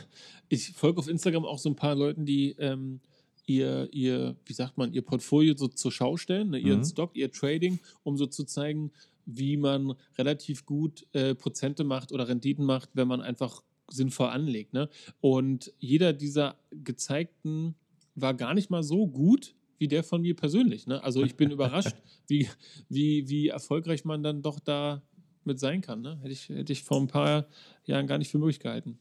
[0.50, 3.02] ich folge auf Instagram auch so ein paar Leuten, die ähm,
[3.46, 6.58] ihr, ihr, wie sagt man, ihr Portfolio so zur Schau stellen, ne?
[6.58, 6.86] ihren Mhm.
[6.86, 8.92] Stock, ihr Trading, um so zu zeigen,
[9.26, 14.74] wie man relativ gut äh, Prozente macht oder Renditen macht, wenn man einfach sinnvoll anlegt.
[14.74, 14.90] Ne?
[15.22, 17.76] Und jeder dieser gezeigten
[18.16, 20.88] war gar nicht mal so gut wie der von mir persönlich.
[20.88, 21.04] Ne?
[21.04, 21.96] Also ich bin überrascht,
[22.28, 22.48] wie,
[22.90, 25.02] wie, wie erfolgreich man dann doch da
[25.44, 26.02] mit sein kann.
[26.02, 26.18] Ne?
[26.22, 27.46] Hätte, ich, hätte ich vor ein paar
[27.86, 28.98] Jahren gar nicht für möglich gehalten.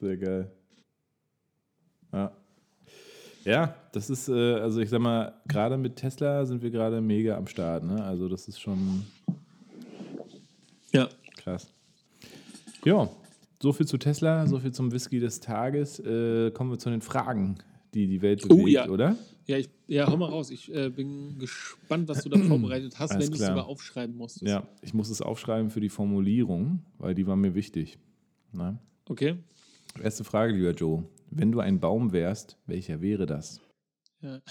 [0.00, 0.50] Sehr geil.
[2.12, 2.36] Ja.
[3.44, 7.36] Ja, das ist, äh, also ich sag mal, gerade mit Tesla sind wir gerade mega
[7.36, 7.84] am Start.
[7.84, 8.02] Ne?
[8.04, 9.06] Also das ist schon
[10.92, 11.08] ja.
[11.36, 11.72] krass.
[12.84, 13.10] Ja,
[13.62, 16.00] so viel zu Tesla, so viel zum Whisky des Tages.
[16.00, 17.58] Äh, kommen wir zu den Fragen,
[17.92, 18.88] die die Welt bewegt, oh, ja.
[18.88, 19.16] oder?
[19.46, 20.50] Ja, ich, ja, hau mal raus.
[20.50, 24.16] Ich äh, bin gespannt, was du da vorbereitet hast, Alles wenn du es sogar aufschreiben
[24.16, 24.42] musst.
[24.42, 27.98] Ja, ich muss es aufschreiben für die Formulierung, weil die war mir wichtig.
[28.52, 28.78] Na?
[29.06, 29.36] Okay.
[30.00, 31.04] Erste Frage, lieber Joe.
[31.30, 33.60] Wenn du ein Baum wärst, welcher wäre das?
[34.22, 34.40] Ja.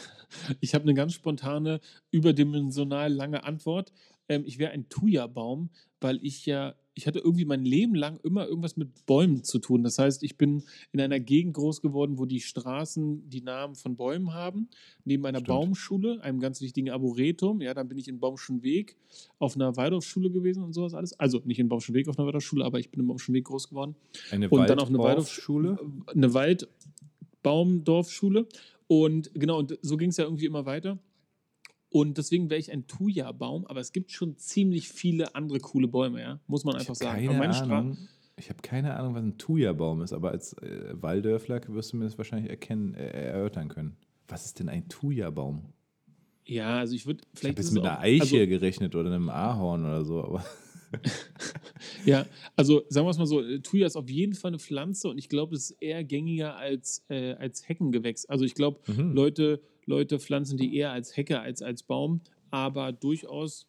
[0.59, 1.79] Ich habe eine ganz spontane,
[2.11, 3.91] überdimensional lange Antwort.
[4.29, 8.45] Ähm, ich wäre ein Thuja-Baum, weil ich ja ich hatte irgendwie mein Leben lang immer
[8.45, 9.83] irgendwas mit Bäumen zu tun.
[9.83, 13.95] Das heißt, ich bin in einer Gegend groß geworden, wo die Straßen die Namen von
[13.95, 14.67] Bäumen haben.
[15.05, 15.47] Neben einer Stimmt.
[15.47, 17.61] Baumschule, einem ganz wichtigen Arboretum.
[17.61, 18.97] Ja, dann bin ich in Baumschenweg
[19.39, 21.17] auf einer Waldorfschule gewesen und sowas alles.
[21.17, 23.95] Also nicht in Baumschenweg auf einer Waldorfschule, aber ich bin in Baumschenweg groß geworden.
[24.31, 25.79] Eine und dann auf eine Waldorfschule?
[26.07, 28.45] Eine Waldbaumdorfschule.
[28.87, 30.99] Und genau, und so ging es ja irgendwie immer weiter.
[31.89, 36.21] Und deswegen wäre ich ein Thuja-Baum, aber es gibt schon ziemlich viele andere coole Bäume,
[36.21, 37.25] ja, muss man einfach sagen.
[37.25, 37.97] Keine Ahnung.
[38.37, 42.05] Ich habe keine Ahnung, was ein Thuja-Baum ist, aber als äh, Waldörfler wirst du mir
[42.05, 43.97] das wahrscheinlich erkennen, äh, erörtern können.
[44.27, 45.73] Was ist denn ein Thuja-Baum?
[46.45, 47.59] Ja, also ich würde vielleicht.
[47.59, 50.45] Ich habe jetzt mit einer Eiche also, gerechnet oder einem Ahorn oder so, aber.
[52.05, 52.25] ja,
[52.55, 55.19] also sagen wir es mal so, äh, Thuja ist auf jeden Fall eine Pflanze und
[55.19, 58.25] ich glaube, es ist eher gängiger als, äh, als Heckengewächs.
[58.25, 59.13] Also ich glaube, mhm.
[59.13, 62.21] Leute Leute pflanzen die eher als Hecke als als Baum,
[62.51, 63.67] aber durchaus,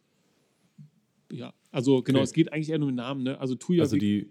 [1.33, 2.25] ja, also genau, okay.
[2.25, 3.41] es geht eigentlich eher nur um den Namen, ne?
[3.41, 3.83] Also Thuja.
[3.83, 4.31] Also die,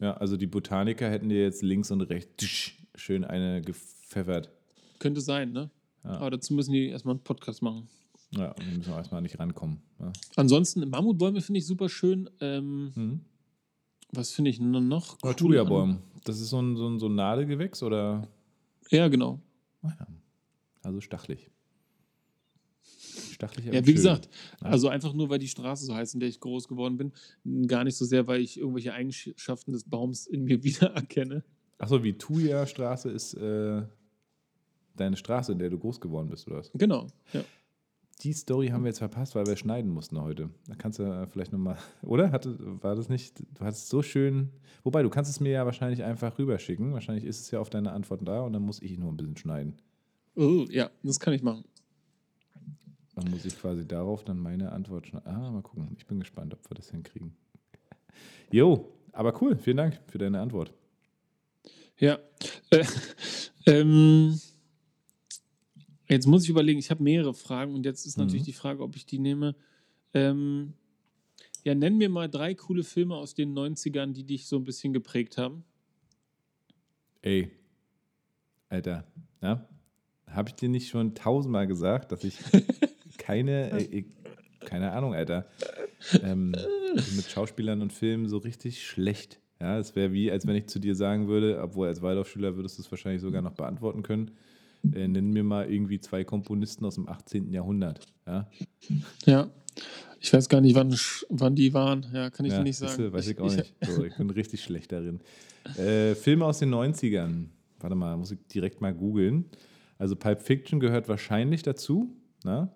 [0.00, 4.50] ja, also die Botaniker hätten dir jetzt links und rechts schön eine gepfeffert.
[4.98, 5.70] Könnte sein, ne?
[6.02, 6.10] Ja.
[6.12, 7.88] Aber dazu müssen die erstmal einen Podcast machen.
[8.30, 9.82] Ja, und die müssen auch erstmal nicht rankommen.
[10.00, 10.12] Ja.
[10.36, 12.28] Ansonsten, Mammutbäume finde ich super schön.
[12.40, 13.20] Ähm, mhm.
[14.12, 15.18] Was finde ich noch?
[15.22, 15.98] Cool Thuja-Baum.
[16.24, 18.26] Das ist so ein, so ein, so ein Nadelgewächs, oder?
[18.90, 19.40] Ja, genau.
[19.82, 20.06] Ah, ja.
[20.82, 21.50] Also stachelig.
[23.32, 23.94] Stachelig, ja, wie schön.
[23.94, 24.28] gesagt,
[24.60, 27.12] also einfach nur, weil die Straße so heißt, in der ich groß geworden bin.
[27.66, 31.44] Gar nicht so sehr, weil ich irgendwelche Eigenschaften des Baums in mir wiedererkenne.
[31.78, 33.82] Achso, wie Thuja Straße ist äh,
[34.96, 36.70] deine Straße, in der du groß geworden bist, oder was?
[36.74, 37.44] Genau, ja.
[38.22, 40.50] Die Story haben wir jetzt verpasst, weil wir schneiden mussten heute.
[40.66, 42.32] Da kannst du äh, vielleicht nochmal, oder?
[42.32, 44.50] Hatte, war das nicht, du hattest so schön,
[44.82, 46.92] wobei, du kannst es mir ja wahrscheinlich einfach rüberschicken.
[46.92, 49.36] Wahrscheinlich ist es ja auf deine Antwort da und dann muss ich nur ein bisschen
[49.36, 49.76] schneiden.
[50.38, 51.64] Oh, ja, das kann ich machen.
[53.16, 55.26] Dann muss ich quasi darauf dann meine Antwort schneiden.
[55.26, 55.88] Ah, mal gucken.
[55.98, 57.34] Ich bin gespannt, ob wir das hinkriegen.
[58.52, 59.58] Jo, aber cool.
[59.58, 60.72] Vielen Dank für deine Antwort.
[61.98, 62.18] Ja.
[62.70, 62.84] Äh,
[63.66, 64.38] ähm,
[66.06, 68.46] jetzt muss ich überlegen, ich habe mehrere Fragen und jetzt ist natürlich mhm.
[68.46, 69.56] die Frage, ob ich die nehme.
[70.12, 70.74] Ähm,
[71.64, 74.92] ja, nenn mir mal drei coole Filme aus den 90ern, die dich so ein bisschen
[74.92, 75.64] geprägt haben.
[77.22, 77.50] Ey,
[78.68, 79.06] Alter,
[79.40, 79.66] ja?
[80.30, 82.38] Habe ich dir nicht schon tausendmal gesagt, dass ich
[83.18, 84.04] keine, äh,
[84.60, 85.46] keine Ahnung, Alter,
[86.22, 86.54] ähm,
[87.16, 89.40] mit Schauspielern und Filmen so richtig schlecht.
[89.60, 92.78] Ja, es wäre wie, als wenn ich zu dir sagen würde, obwohl als Waldorfschüler würdest
[92.78, 94.30] du es wahrscheinlich sogar noch beantworten können.
[94.94, 97.52] Äh, nenn mir mal irgendwie zwei Komponisten aus dem 18.
[97.52, 98.06] Jahrhundert.
[98.26, 98.48] Ja.
[99.26, 99.50] Ja.
[100.20, 100.96] Ich weiß gar nicht, wann,
[101.28, 102.06] wann die waren.
[102.12, 103.12] Ja, kann ich ja, dir nicht sagen.
[103.12, 103.74] Weiß ich, ich auch nicht.
[103.86, 105.20] So, ich bin richtig schlecht darin.
[105.76, 107.46] Äh, Filme aus den 90ern.
[107.80, 109.44] Warte mal, muss ich direkt mal googeln.
[109.98, 112.72] Also Pulp Fiction gehört wahrscheinlich dazu, ne?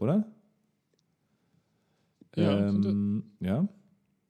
[0.00, 0.26] oder?
[2.36, 3.68] Ja, ähm, ja.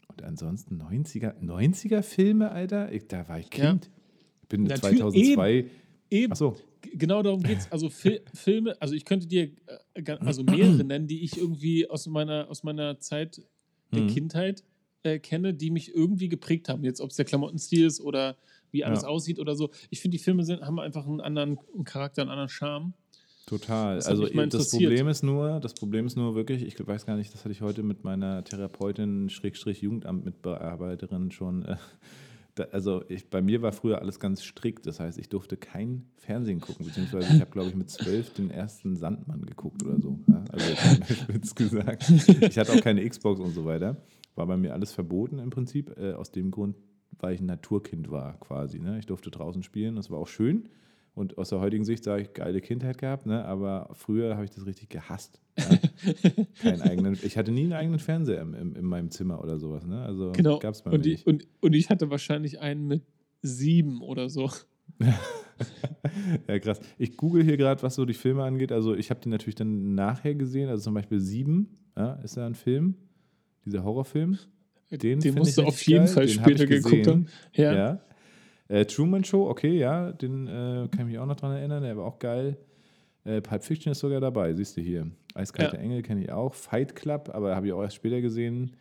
[0.09, 2.93] Und ansonsten 90er, 90er Filme, Alter?
[2.93, 3.87] Ich, da war ich Kind.
[3.87, 3.93] Ja.
[4.43, 5.53] Ich bin Natürlich, 2002.
[5.53, 5.71] Eben,
[6.11, 6.33] eben.
[6.33, 6.57] Achso.
[6.95, 7.71] Genau darum geht es.
[7.71, 9.51] Also Fil Filme, also ich könnte dir
[9.95, 13.43] äh, also mehrere nennen, die ich irgendwie aus meiner, aus meiner Zeit
[13.93, 14.09] der mhm.
[14.09, 14.65] Kindheit
[15.03, 16.83] äh, kenne, die mich irgendwie geprägt haben.
[16.85, 18.37] Jetzt, ob es der Klamottenstil ist oder
[18.73, 19.09] wie alles ja.
[19.09, 19.71] aussieht oder so.
[19.91, 22.95] Ich finde, die Filme sind, haben einfach einen anderen Charakter, einen anderen Charme.
[23.47, 23.97] Total.
[23.97, 27.35] Das also das Problem ist nur, das Problem ist nur wirklich, ich weiß gar nicht,
[27.35, 31.64] das hatte ich heute mit meiner Therapeutin, Schrägstrich Jugendamt Mitbearbeiterin schon.
[31.64, 31.77] Äh,
[32.55, 34.87] da, also ich, bei mir war früher alles ganz strikt.
[34.87, 38.51] Das heißt, ich durfte kein Fernsehen gucken, beziehungsweise ich habe, glaube ich, mit zwölf den
[38.51, 40.21] ersten Sandmann geguckt oder so.
[40.29, 40.45] Ja?
[40.51, 42.09] Also spitz gesagt.
[42.41, 43.97] Ich hatte auch keine Xbox und so weiter.
[44.37, 45.97] War bei mir alles verboten im Prinzip.
[45.99, 46.77] Äh, aus dem Grund
[47.19, 48.79] weil ich ein Naturkind war quasi.
[48.79, 48.99] Ne?
[48.99, 50.69] Ich durfte draußen spielen, das war auch schön,
[51.15, 53.45] Und aus der heutigen Sicht sage ich, geile Kindheit gehabt, ne?
[53.45, 55.41] aber früher habe ich das richtig gehasst.
[55.59, 55.65] Ja?
[56.63, 59.85] Keinen eigenen, ich hatte nie einen eigenen Fernseher im, im, in meinem Zimmer oder sowas.
[59.87, 60.01] Ne?
[60.03, 60.59] Also Genau.
[60.61, 61.27] gab es bei Und mir ich, nicht.
[61.27, 63.03] und, und ich hatte wahrscheinlich einen mit
[63.43, 64.51] sieben oder so.
[66.49, 66.81] Ja, krass.
[66.97, 68.73] Ich google hier gerade, was so die Filme angeht.
[68.73, 70.69] Also ich habe die natürlich dann nachher gesehen.
[70.71, 72.95] Also zum Beispiel Sieben, ja, ist da ein Film,
[73.67, 74.39] dieser Horrorfilm.
[74.91, 76.14] Den, find musst du auf jeden geil.
[76.14, 77.26] Fall Den später geguckt haben.
[77.55, 77.72] Ja.
[77.74, 78.01] Ja.
[78.68, 81.97] Äh, Truman Show, okay, ja, den äh, kann ich mich auch noch dran erinnern, der
[81.97, 82.57] war auch geil.
[83.24, 85.11] Äh, Pulp Fiction ist sogar dabei, siehst du hier.
[85.34, 85.82] Eiskalte Ja.
[85.82, 86.55] Engel kenne ich auch.
[86.55, 88.72] Fight Club, aber habe ich auch erst später gesehen.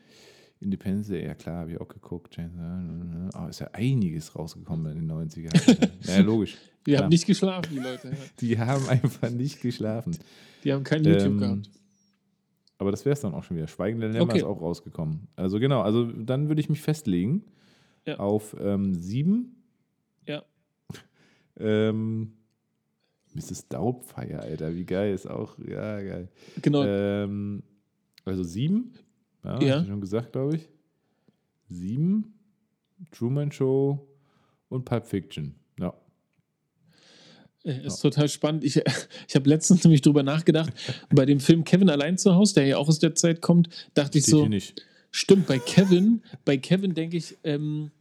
[0.61, 2.37] Independence Day, ja klar, habe ich auch geguckt.
[2.37, 5.89] Oh, ist ja einiges rausgekommen in den 90ern.
[6.07, 6.57] ja, logisch.
[6.85, 7.03] Die Klar.
[7.03, 8.11] haben nicht geschlafen, die Leute.
[8.39, 10.17] Die haben einfach nicht geschlafen.
[10.63, 11.69] Die haben kein YouTube Ähm, gehabt.
[12.79, 13.67] Aber das wäre es dann auch schon wieder.
[13.67, 14.37] Schweigende Lämmer Okay.
[14.39, 15.27] ist auch rausgekommen.
[15.35, 17.43] Also genau, also dann würde ich mich festlegen
[18.07, 18.17] Ja.
[18.19, 19.63] auf ähm, sieben.
[20.25, 20.43] Ja.
[21.57, 22.33] Ähm,
[23.33, 23.67] Mrs.
[23.67, 25.57] Doubtfire, Alter, wie geil ist auch.
[25.59, 26.29] Ja, geil.
[26.61, 26.83] Genau.
[26.85, 27.63] Ähm,
[28.25, 28.93] also sieben,
[29.43, 29.75] ja, Ja.
[29.75, 30.69] hast du schon gesagt, glaube ich.
[31.67, 32.33] Sieben,
[33.11, 34.07] Truman Show
[34.69, 35.55] und Pulp Fiction.
[37.63, 37.73] Ja.
[37.73, 38.63] Äh, Ist total spannend.
[38.63, 38.77] Ich,
[39.27, 40.71] ich habe letztens nämlich drüber nachgedacht,
[41.09, 44.17] bei dem Film Kevin allein zu Hause, der ja auch aus der Zeit kommt, dachte
[44.17, 44.47] ich Steht so,
[45.11, 47.91] stimmt, bei Kevin, bei Kevin denke ich ähm,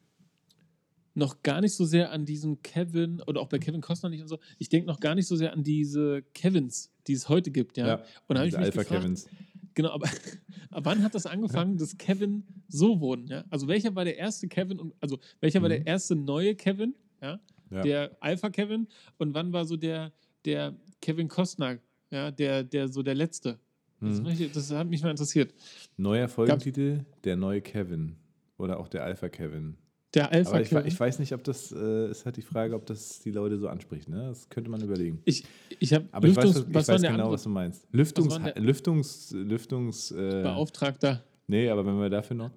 [1.15, 4.29] noch gar nicht so sehr an diesen Kevin oder auch bei Kevin Costner nicht und
[4.29, 4.39] so.
[4.59, 8.05] Ich denke noch gar nicht so sehr an diese Kevins, die es heute gibt, ja.
[8.29, 9.27] Und da habe ich mich Alpha gefragt, Kevins.
[9.75, 10.09] genau, aber,
[10.71, 13.45] wann hat das angefangen, dass Kevin so wurden, ja?
[13.51, 15.87] Also welcher war der erste Kevin und also welcher war der Mhm.
[15.89, 17.41] erste neue Kevin, ja?
[17.71, 17.83] Ja.
[17.83, 18.89] der Alpha Kevin
[19.19, 20.13] und wann war so der,
[20.45, 21.79] der Kevin Costner,
[22.11, 23.59] ja, der, der so der letzte.
[24.01, 24.27] Das, Mhm.
[24.29, 25.53] ich- das hat mich mal interessiert.
[25.97, 28.17] Neuer Folgentitel, der neue Kevin.
[28.57, 29.77] Oder auch der Alpha Kevin.
[30.15, 30.87] Der Alpha Aber ich, Kevin.
[30.87, 33.69] ich weiß nicht, ob das, äh, ist halt die Frage, ob das die Leute so
[33.69, 34.09] anspricht.
[34.09, 34.27] Ne?
[34.29, 35.21] Das könnte man überlegen.
[35.25, 35.45] ich,
[35.79, 37.49] ich habe Aber ich weiß, Lüftungs, was- ich was war weiß genau, andere was du
[37.51, 37.87] meinst.
[37.93, 41.23] Lüftungs, war der- Lüftungs, Lüftungs, äh, Beauftragter?
[41.47, 42.51] nee, aber wenn wir dafür noch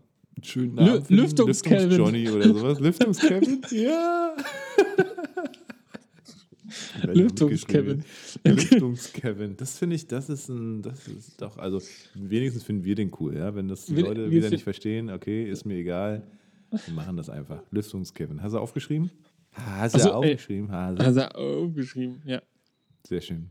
[0.43, 1.97] schönen Lü- Namen finden, Lüftungs-Kevin.
[1.97, 2.79] Johnny oder sowas.
[2.79, 3.61] Lüftungs-Kevin?
[3.71, 4.36] ja!
[7.03, 8.03] Lüftungs-Kevin.
[8.45, 9.57] Lüftungs-Kevin.
[9.57, 11.82] Das finde ich, das ist ein, das ist doch, also
[12.13, 13.53] wenigstens finden wir den cool, ja.
[13.55, 16.23] Wenn das die Leute wieder nicht verstehen, okay, ist mir egal.
[16.86, 17.61] Wir machen das einfach.
[17.71, 18.41] Lüftungs-Kevin.
[18.41, 19.11] Hast du aufgeschrieben?
[19.51, 20.15] Hast du Ach so, ey.
[20.15, 20.71] aufgeschrieben?
[20.71, 21.21] Hast du.
[21.21, 22.41] Er aufgeschrieben, ja.
[23.05, 23.49] Sehr schön.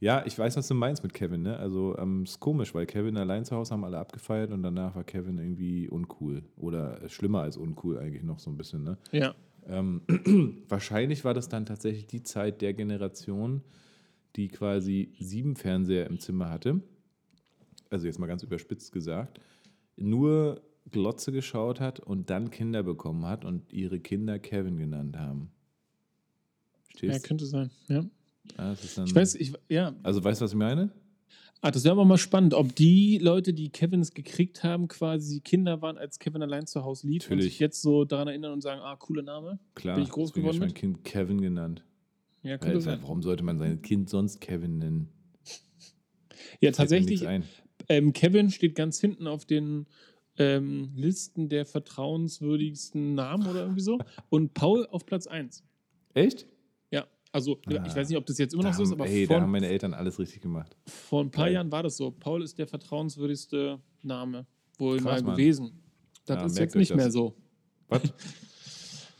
[0.00, 1.56] Ja, ich weiß, was du meinst mit Kevin, ne?
[1.56, 5.02] Also, ähm, ist komisch, weil Kevin allein zu Hause haben alle abgefeiert und danach war
[5.02, 6.44] Kevin irgendwie uncool.
[6.56, 8.96] Oder schlimmer als uncool eigentlich noch so ein bisschen, ne?
[9.10, 9.34] Ja.
[9.66, 10.02] Ähm,
[10.68, 13.62] wahrscheinlich war das dann tatsächlich die Zeit der Generation,
[14.36, 16.80] die quasi sieben Fernseher im Zimmer hatte.
[17.90, 19.40] Also jetzt mal ganz überspitzt gesagt.
[19.96, 25.50] Nur Glotze geschaut hat und dann Kinder bekommen hat und ihre Kinder Kevin genannt haben.
[26.70, 27.28] ja, Verstehst du?
[27.28, 27.70] könnte sein.
[27.88, 28.04] Ja.
[28.56, 29.94] Ja, das dann, Ich weiß, ich, ja.
[30.02, 30.90] also weißt du, was ich meine?
[31.60, 35.82] Ah, das wäre aber mal spannend, ob die Leute, die Kevins gekriegt haben, quasi Kinder
[35.82, 37.52] waren, als Kevin allein zu Hause lief und Natürlich.
[37.54, 39.58] sich jetzt so daran erinnern und sagen, ah, cooler Name.
[39.74, 41.84] Klar, Bin ich groß geworden ich mein Kind Kevin genannt.
[42.44, 42.98] Ja, Weil, könnte sein.
[43.02, 45.08] warum sollte man sein Kind sonst Kevin nennen?
[46.60, 47.26] Ja, mir tatsächlich,
[47.88, 49.86] ähm, Kevin steht ganz hinten auf den
[50.38, 53.98] ähm, Listen der vertrauenswürdigsten Namen oder irgendwie so.
[54.30, 55.64] Und Paul auf Platz 1.
[56.14, 56.46] Echt?
[57.38, 57.96] Also ich Ah.
[57.96, 59.48] weiß nicht, ob das jetzt immer Da noch so ist, aber ey, da haben vor,
[59.50, 60.76] meine Eltern alles richtig gemacht.
[60.86, 61.54] vor ein paar Geil.
[61.54, 62.10] Jahren war das so.
[62.10, 64.46] Paul ist der vertrauenswürdigste Name
[64.78, 65.36] wohl Krass, mal Mann.
[65.36, 65.72] gewesen.
[66.26, 66.96] Das Ja, ist jetzt nicht das.
[66.96, 67.34] mehr so.
[67.88, 68.02] Was?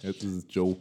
[0.02, 0.76] Jetzt ist es Joe.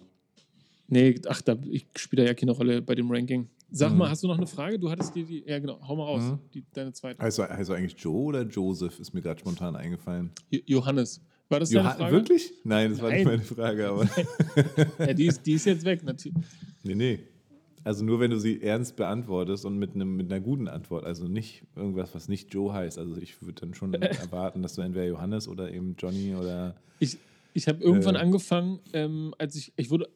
[0.89, 3.49] Nee, ach, da, ich spiele da ja keine Rolle bei dem Ranking.
[3.71, 3.97] Sag Mhm.
[3.97, 4.77] mal, hast du noch eine Frage?
[4.79, 6.39] Du hattest die, die ja genau, hau mal raus, Mhm.
[6.53, 7.21] die, deine zweite.
[7.21, 8.99] Heißt du, heißt du eigentlich Joe oder Joseph?
[8.99, 10.31] Ist mir gerade spontan eingefallen.
[10.49, 11.19] Jo- Johannes.
[11.49, 12.11] War das deine Johann- Frage?
[12.15, 12.53] Wirklich?
[12.63, 13.37] Nein, das war nicht Nein.
[13.37, 14.05] meine Frage, aber.
[14.99, 16.37] Ja, die, ist, die ist jetzt weg, natürlich.
[16.87, 17.19] Nee, nee.
[17.83, 21.27] Also nur wenn du sie ernst beantwortest und mit, einem, mit einer guten Antwort, also
[21.27, 22.97] nicht irgendwas, was nicht Joe heißt.
[22.97, 26.75] Also ich würde dann schon erwarten, dass du entweder Johannes oder eben Johnny oder.
[26.99, 27.17] Ich,
[27.53, 28.19] ich habe irgendwann Äh.
[28.19, 30.09] angefangen, ähm, als ich, ich wurde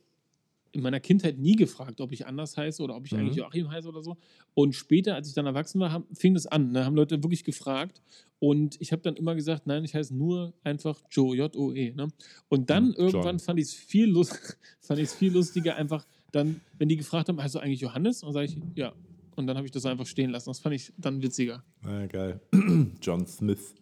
[0.73, 3.19] in meiner Kindheit nie gefragt, ob ich anders heiße oder ob ich Mhm.
[3.19, 4.17] eigentlich Joachim heiße oder so.
[4.53, 6.71] Und später, als ich dann erwachsen war, haben, fing das an.
[6.71, 6.83] Ne?
[6.85, 8.01] Haben Leute wirklich gefragt.
[8.39, 11.91] Und ich habe dann immer gesagt, nein, ich heiße nur einfach Joe, J-O-E.
[11.93, 12.07] Ne?
[12.49, 13.39] Und dann Mhm, irgendwann John.
[13.39, 14.57] fand ich es viel, lust,
[15.17, 18.23] viel lustiger, einfach dann, wenn die gefragt haben, heißt du eigentlich Johannes?
[18.23, 18.93] Und sage ich, ja.
[19.35, 20.49] Und dann habe ich das einfach stehen lassen.
[20.49, 21.63] Das fand ich dann witziger.
[21.83, 22.39] Na geil.
[23.01, 23.75] John Smith.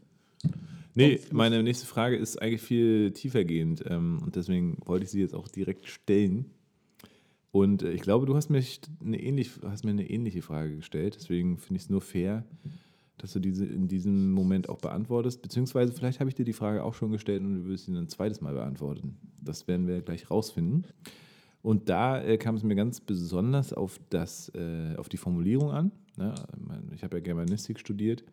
[0.95, 5.35] Nee, meine nächste Frage ist eigentlich viel tiefergehend ähm, und deswegen wollte ich sie jetzt
[5.35, 6.45] auch direkt stellen.
[7.51, 11.15] Und äh, ich glaube, du hast, mich eine ähnlich, hast mir eine ähnliche Frage gestellt,
[11.15, 12.43] deswegen finde ich es nur fair,
[13.17, 15.41] dass du diese in diesem Moment auch beantwortest.
[15.41, 18.09] Beziehungsweise vielleicht habe ich dir die Frage auch schon gestellt und du wirst sie ein
[18.09, 19.17] zweites Mal beantworten.
[19.41, 20.85] Das werden wir gleich rausfinden.
[21.61, 25.91] Und da äh, kam es mir ganz besonders auf, das, äh, auf die Formulierung an.
[26.17, 26.33] Ne?
[26.95, 28.23] Ich habe ja Germanistik studiert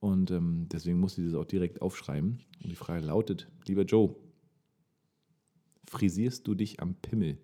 [0.00, 2.40] und ähm, deswegen musste ich das auch direkt aufschreiben.
[2.62, 4.14] Und die Frage lautet, lieber Joe,
[5.86, 7.38] frisierst du dich am Pimmel?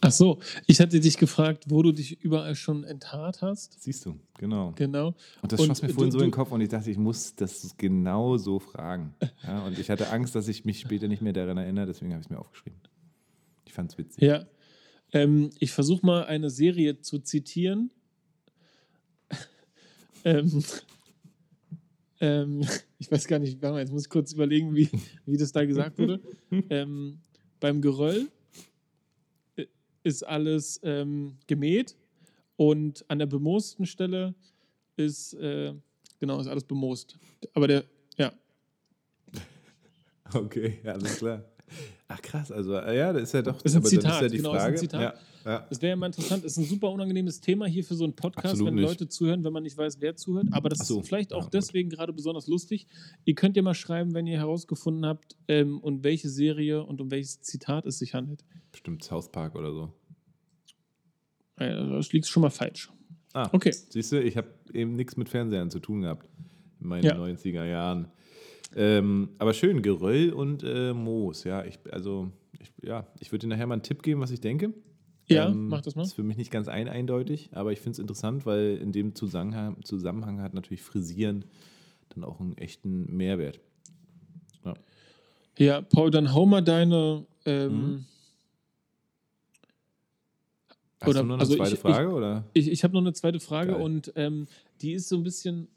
[0.00, 3.80] Ach so, ich hatte dich gefragt, wo du dich überall schon enthaart hast.
[3.82, 4.72] Siehst du, genau.
[4.76, 5.14] Genau.
[5.42, 7.76] Und das schoss mir vorhin so in den Kopf und ich dachte, ich muss das
[7.76, 9.14] genau so fragen.
[9.42, 12.20] Ja, und ich hatte Angst, dass ich mich später nicht mehr daran erinnere, deswegen habe
[12.20, 12.78] ich es mir aufgeschrieben.
[13.64, 14.22] Ich fand es witzig.
[14.22, 14.46] Ja.
[15.12, 17.90] Ähm, ich versuche mal eine Serie zu zitieren.
[20.24, 20.62] ähm,
[22.20, 22.66] ähm,
[22.98, 24.88] ich weiß gar nicht, jetzt muss ich kurz überlegen, wie,
[25.26, 26.20] wie das da gesagt wurde.
[26.70, 27.18] Ähm,
[27.58, 28.28] beim Geröll
[30.06, 31.96] ist alles ähm, gemäht
[32.54, 34.36] und an der bemoosten Stelle
[34.94, 35.74] ist, äh,
[36.20, 37.18] genau, ist alles bemoost.
[37.54, 37.84] Aber der,
[38.16, 38.32] ja.
[40.32, 41.44] Okay, alles klar.
[42.08, 44.36] Ach krass, also ja, das ist ja doch das ist ein Zitat, ist ja die
[44.36, 44.74] genau, Frage.
[44.74, 45.00] Ist ein Zitat.
[45.44, 45.66] Ja, ja.
[45.68, 48.14] Das wäre ja mal interessant, das ist ein super unangenehmes Thema hier für so einen
[48.14, 48.84] Podcast, Absolut wenn nicht.
[48.88, 50.46] Leute zuhören, wenn man nicht weiß, wer zuhört.
[50.52, 51.00] Aber das so.
[51.00, 51.54] ist vielleicht auch Ja, gut.
[51.54, 52.86] deswegen gerade besonders lustig.
[53.24, 57.10] Ihr könnt ja mal schreiben, wenn ihr herausgefunden habt, ähm, um welche Serie und um
[57.10, 58.44] welches Zitat es sich handelt.
[58.70, 59.92] Bestimmt South Park oder so.
[61.56, 62.90] Äh, Das liegt schon mal falsch.
[63.32, 63.72] Ah, Okay.
[63.90, 66.28] Siehst du, ich habe eben nichts mit Fernsehern zu tun gehabt
[66.80, 67.16] in meinen Ja.
[67.16, 68.08] 90er Jahren.
[68.76, 71.64] Ähm, aber schön, Geröll und äh, Moos, ja.
[71.64, 74.74] Ich, also, ich, ja, ich würde dir nachher mal einen Tipp geben, was ich denke.
[75.28, 76.02] Ja, Ähm, mach das mal.
[76.02, 79.14] Ist für mich nicht ganz ein eindeutig, aber ich finde es interessant, weil in dem
[79.14, 81.44] Zusammenhang, Zusammenhang hat natürlich Frisieren
[82.10, 83.58] dann auch einen echten Mehrwert.
[85.58, 87.24] Ja, Paul, dann hau mal deine.
[87.46, 88.04] Ähm, Mhm.
[91.00, 92.08] Hast Oder- du noch eine also zweite ich- Frage?
[92.10, 92.44] oder?
[92.54, 93.80] Ich, ich habe noch eine zweite Frage Geil.
[93.82, 94.46] und ähm,
[94.80, 95.68] die ist so ein bisschen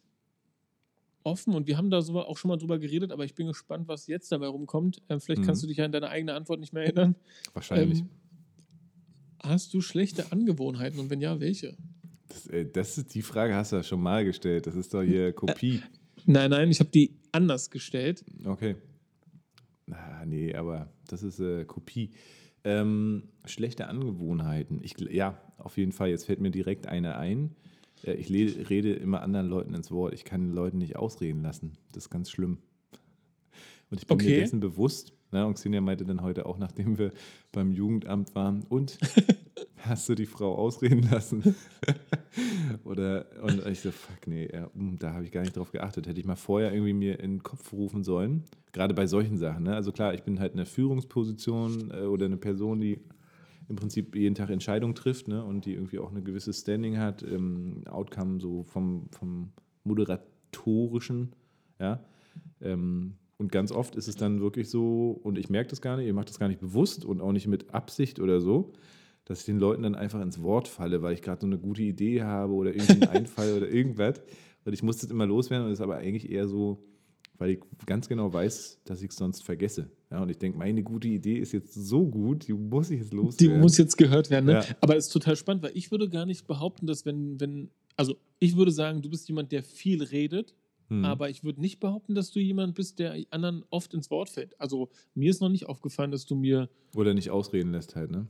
[1.24, 3.88] offen und wir haben da so auch schon mal drüber geredet, aber ich bin gespannt,
[3.88, 5.02] was jetzt dabei rumkommt.
[5.10, 5.46] Ähm, vielleicht Mhm.
[5.46, 7.16] kannst du dich ja an deine eigene Antwort nicht mehr erinnern.
[7.54, 8.00] Wahrscheinlich.
[8.00, 8.10] Ähm,
[9.44, 11.76] hast du schlechte Angewohnheiten und wenn ja, welche?
[12.28, 14.68] Das, äh, das ist die Frage, hast du ja schon mal gestellt.
[14.68, 15.82] Das ist doch hier Kopie.
[16.26, 18.24] Nein, nein, ich habe die anders gestellt.
[18.46, 18.76] Okay.
[19.86, 22.12] Na, nee, aber das ist äh, Kopie.
[22.64, 24.82] Ähm, schlechte Angewohnheiten.
[24.84, 26.10] Ich, ja, auf jeden Fall.
[26.10, 27.56] Jetzt fällt mir direkt eine ein.
[28.04, 30.14] Äh, ich rede immer anderen Leuten ins Wort.
[30.14, 31.74] Ich kann Leuten nicht ausreden lassen.
[31.94, 32.60] Das ist ganz schlimm.
[33.92, 34.40] Und ich bin mir Okay.
[34.42, 35.14] dessen bewusst.
[35.32, 35.46] Ne?
[35.46, 37.12] Und Xenia meinte dann heute auch, nachdem wir
[37.52, 38.98] beim Jugendamt waren, und
[39.78, 41.56] hast du die Frau ausreden lassen?
[42.84, 46.08] Oder und ich so, fuck, nee, ja, hm, da habe ich gar nicht drauf geachtet.
[46.08, 48.44] Hätte ich mal vorher irgendwie mir in den Kopf rufen sollen.
[48.72, 49.64] Gerade bei solchen Sachen.
[49.64, 49.76] Ne?
[49.76, 53.00] Also klar, ich bin halt in einer Führungsposition äh, oder eine Person, die
[53.70, 55.44] im Prinzip jeden Tag Entscheidungen trifft ne?
[55.44, 59.52] und die irgendwie auch eine gewisse Standing hat, ähm, Outcome so vom, vom
[59.84, 61.34] Moderatorischen,
[61.80, 62.04] ja.
[62.62, 66.08] Ähm, und ganz oft ist es dann wirklich so, und ich merke das gar nicht,
[66.08, 68.74] ihr macht das gar nicht bewusst und auch nicht mit Absicht oder so,
[69.24, 71.84] dass ich den Leuten dann einfach ins Wort falle, weil ich gerade so eine gute
[71.84, 74.22] Idee habe oder irgendeinen Einfall oder irgendwas.
[74.66, 76.84] Und ich muss das immer loswerden und das ist aber eigentlich eher so,
[77.40, 79.90] weil ich ganz genau weiß, dass ich es sonst vergesse.
[80.12, 83.12] Ja, und ich denke, meine gute Idee ist jetzt so gut, die muss ich jetzt
[83.12, 83.60] Die loswerden.
[83.62, 84.46] muss jetzt gehört werden.
[84.46, 84.52] Ne?
[84.54, 84.66] Ja.
[84.82, 88.16] Aber es ist total spannend, weil ich würde gar nicht behaupten, dass wenn, wenn, also
[88.40, 90.54] ich würde sagen, du bist jemand, der viel redet,
[90.90, 91.06] Hm.
[91.06, 94.60] aber ich würde nicht behaupten, dass du jemand bist, der anderen oft ins Wort fällt.
[94.60, 98.26] Also mir ist noch nicht aufgefallen, dass du mir, Oder nicht ausreden lässt halt, ne?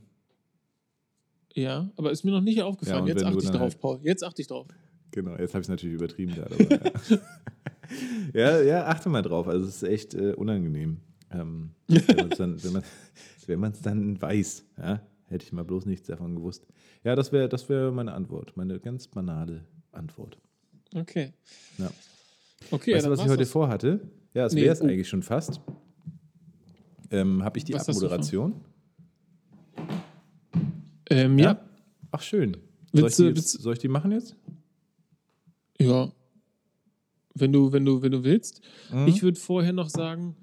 [1.54, 3.02] ja, aber ist mir noch nicht Ja, aufgefallen.
[3.02, 4.00] und Jetzt achte ich drauf, halt- Paul.
[4.02, 4.66] Jetzt achte ich drauf.
[5.12, 6.54] Genau, jetzt habe ich es natürlich übertrieben gerade.
[6.54, 7.18] Aber, ja.
[8.58, 9.48] ja, ja, achte mal drauf.
[9.48, 10.98] Also es ist echt äh, unangenehm.
[11.32, 12.62] Ähm, wenn man's dann,
[13.46, 16.66] wenn man es dann weiß, ja, hätte ich mal bloß nichts davon gewusst.
[17.04, 20.38] Ja, das wäre das wär meine Antwort, meine ganz banale Antwort.
[20.94, 21.32] Okay.
[21.78, 21.90] Ja.
[22.70, 23.50] Okay, weißt ja, du, was ich heute das.
[23.50, 24.00] vorhatte?
[24.34, 24.84] Ja, es Nee, wäre es oh.
[24.86, 25.60] eigentlich schon fast.
[27.10, 27.88] Ähm, habe ich die Was?
[27.88, 28.54] Abmoderation?
[31.08, 31.60] Ähm, ja.
[32.12, 32.52] Ach, schön.
[32.52, 32.60] Soll
[32.92, 34.36] ich, Willst die du- jetzt, willst- soll ich die machen jetzt?
[35.80, 36.12] Ja.
[37.34, 38.60] Wenn du, wenn du, wenn du willst.
[38.92, 39.06] Mhm.
[39.08, 40.36] Ich würde vorher noch sagen,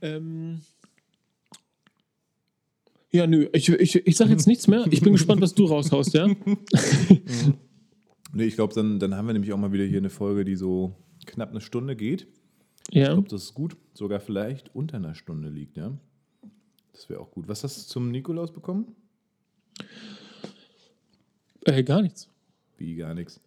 [0.00, 0.60] ähm,
[3.10, 4.86] ja, nö, ich, ich, ich sage jetzt nichts mehr.
[4.90, 6.28] Ich bin gespannt, was du raushaust, ja?
[8.34, 10.54] Nee, ich glaube, dann, dann haben wir nämlich auch mal wieder hier eine Folge, die
[10.54, 10.94] so
[11.24, 12.26] knapp eine Stunde geht.
[12.90, 13.14] Ich Ja.
[13.14, 13.78] glaube, das ist gut.
[13.94, 15.96] Sogar vielleicht unter einer Stunde liegt, ja.
[16.92, 17.48] Das wäre auch gut.
[17.48, 18.94] Was hast du zum Nikolaus bekommen?
[21.64, 22.28] Äh, gar nichts.
[22.76, 23.40] Wie gar nichts.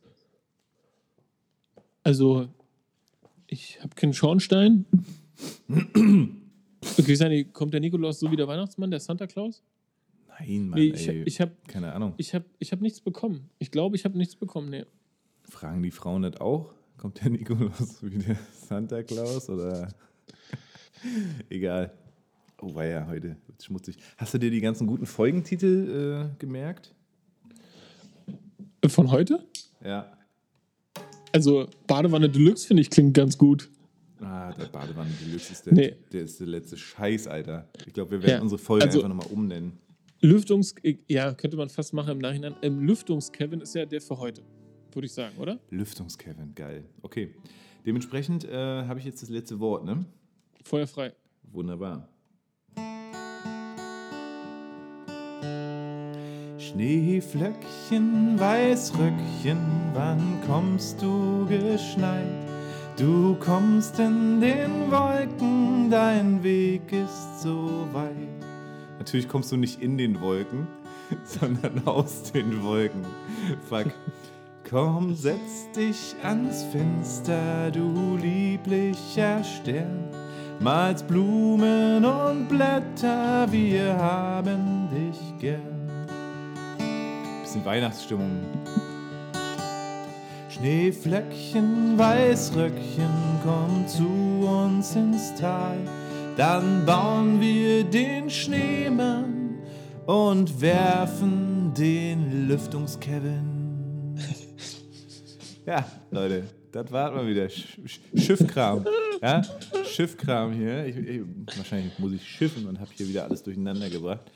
[2.04, 2.48] Also,
[3.48, 4.86] ich habe keinen Schornstein.
[5.70, 9.64] Okay, Sani, kommt der Nikolaus so wie der Weihnachtsmann, der Santa Claus?
[10.28, 11.24] Nein, Mann, Nee, ich, ey.
[11.24, 12.14] ich habe Keine Ahnung.
[12.18, 13.50] ich hab, ich hab nichts bekommen.
[13.60, 14.70] Ich glaube, ich habe nichts bekommen.
[14.70, 14.86] Nee.
[15.44, 16.74] Fragen die Frauen das auch?
[16.98, 18.38] Kommt der Nikolaus wie der
[18.68, 19.90] Santa Claus oder?
[21.50, 21.92] Egal.
[22.62, 23.98] Oh, war ja heute wird's schmutzig.
[24.18, 26.94] Hast du dir die ganzen guten Folgentitel äh, gemerkt?
[28.88, 29.44] Von heute?
[29.84, 30.12] Ja.
[31.32, 33.70] Also Badewanne Deluxe finde ich klingt ganz gut.
[34.20, 35.96] Ah, der Badewanne Deluxe ist der, Nee.
[36.12, 37.68] der, ist der letzte Scheiß, Alter.
[37.88, 39.74] Ich glaube, wir werden Ja, unsere Folge also- einfach nochmal umnennen.
[40.24, 40.76] Lüftungs,
[41.08, 42.54] ja, könnte man fast machen im Nachhinein.
[42.62, 44.44] Ähm, Lüftungs-Kevin ist ja der für heute,
[44.94, 45.60] würde ich sagen, oder?
[45.72, 46.84] Lüftungs-Kevin, geil.
[47.02, 47.34] Okay.
[47.88, 48.54] Dementsprechend äh,
[48.86, 50.06] habe ich jetzt das letzte Wort, ne?
[50.64, 51.14] Feuerfrei.
[51.52, 52.08] Wunderbar.
[56.72, 59.60] Schneeflöckchen, Weißröckchen,
[59.94, 62.24] wann kommst du geschneit?
[62.98, 68.14] Du kommst in den Wolken, dein Weg ist so weit.
[69.00, 70.66] Natürlich kommst du nicht in den Wolken,
[71.26, 73.04] sondern aus den Wolken.
[73.68, 73.88] Fuck.
[74.70, 80.06] Komm, setz dich ans Fenster, du lieblicher Stern.
[80.62, 85.71] Malst Blumen und Blätter, wir haben dich gern.
[87.52, 88.32] Bisschen Weihnachtsstimmung.
[90.48, 93.10] Schneeflöckchen, Weißröckchen,
[93.44, 94.08] komm zu
[94.48, 95.78] uns ins Tal.
[96.38, 99.60] Dann bauen wir den Schneemann
[100.06, 104.16] und werfen den Lüftungskevin.
[105.66, 107.48] Ja, Leute, das war mal wieder.
[107.50, 108.86] Sch Sch Schiffkram.
[109.22, 109.44] Ja,
[109.86, 110.86] Schiffkram hier.
[110.86, 111.22] Ich, ich,
[111.58, 114.32] wahrscheinlich muss ich schiffen und habe hier wieder alles durcheinander gebracht.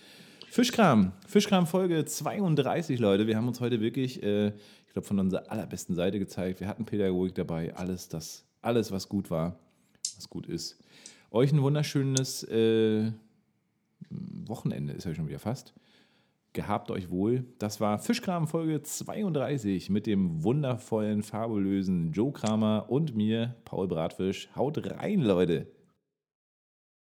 [0.56, 1.12] Fischkram.
[1.28, 3.28] Fischkram Folge 32, Leute.
[3.28, 4.54] Wir haben uns heute wirklich, äh,
[4.88, 6.62] ich glaube, von unserer allerbesten Seite gezeigt.
[6.62, 7.76] Wir hatten Pädagogik dabei.
[7.76, 9.60] Alles, das, alles, was gut war,
[10.16, 10.82] was gut ist.
[11.30, 13.12] Euch ein wunderschönes äh,
[14.10, 15.74] Wochenende, ist ja schon wieder fast.
[16.54, 17.44] Gehabt euch wohl.
[17.60, 24.48] Das war Fischkram Folge 32 mit dem wundervollen, fabulösen Joe Kramer und mir, Paul Bratfisch.
[24.56, 25.68] Haut rein, Leute.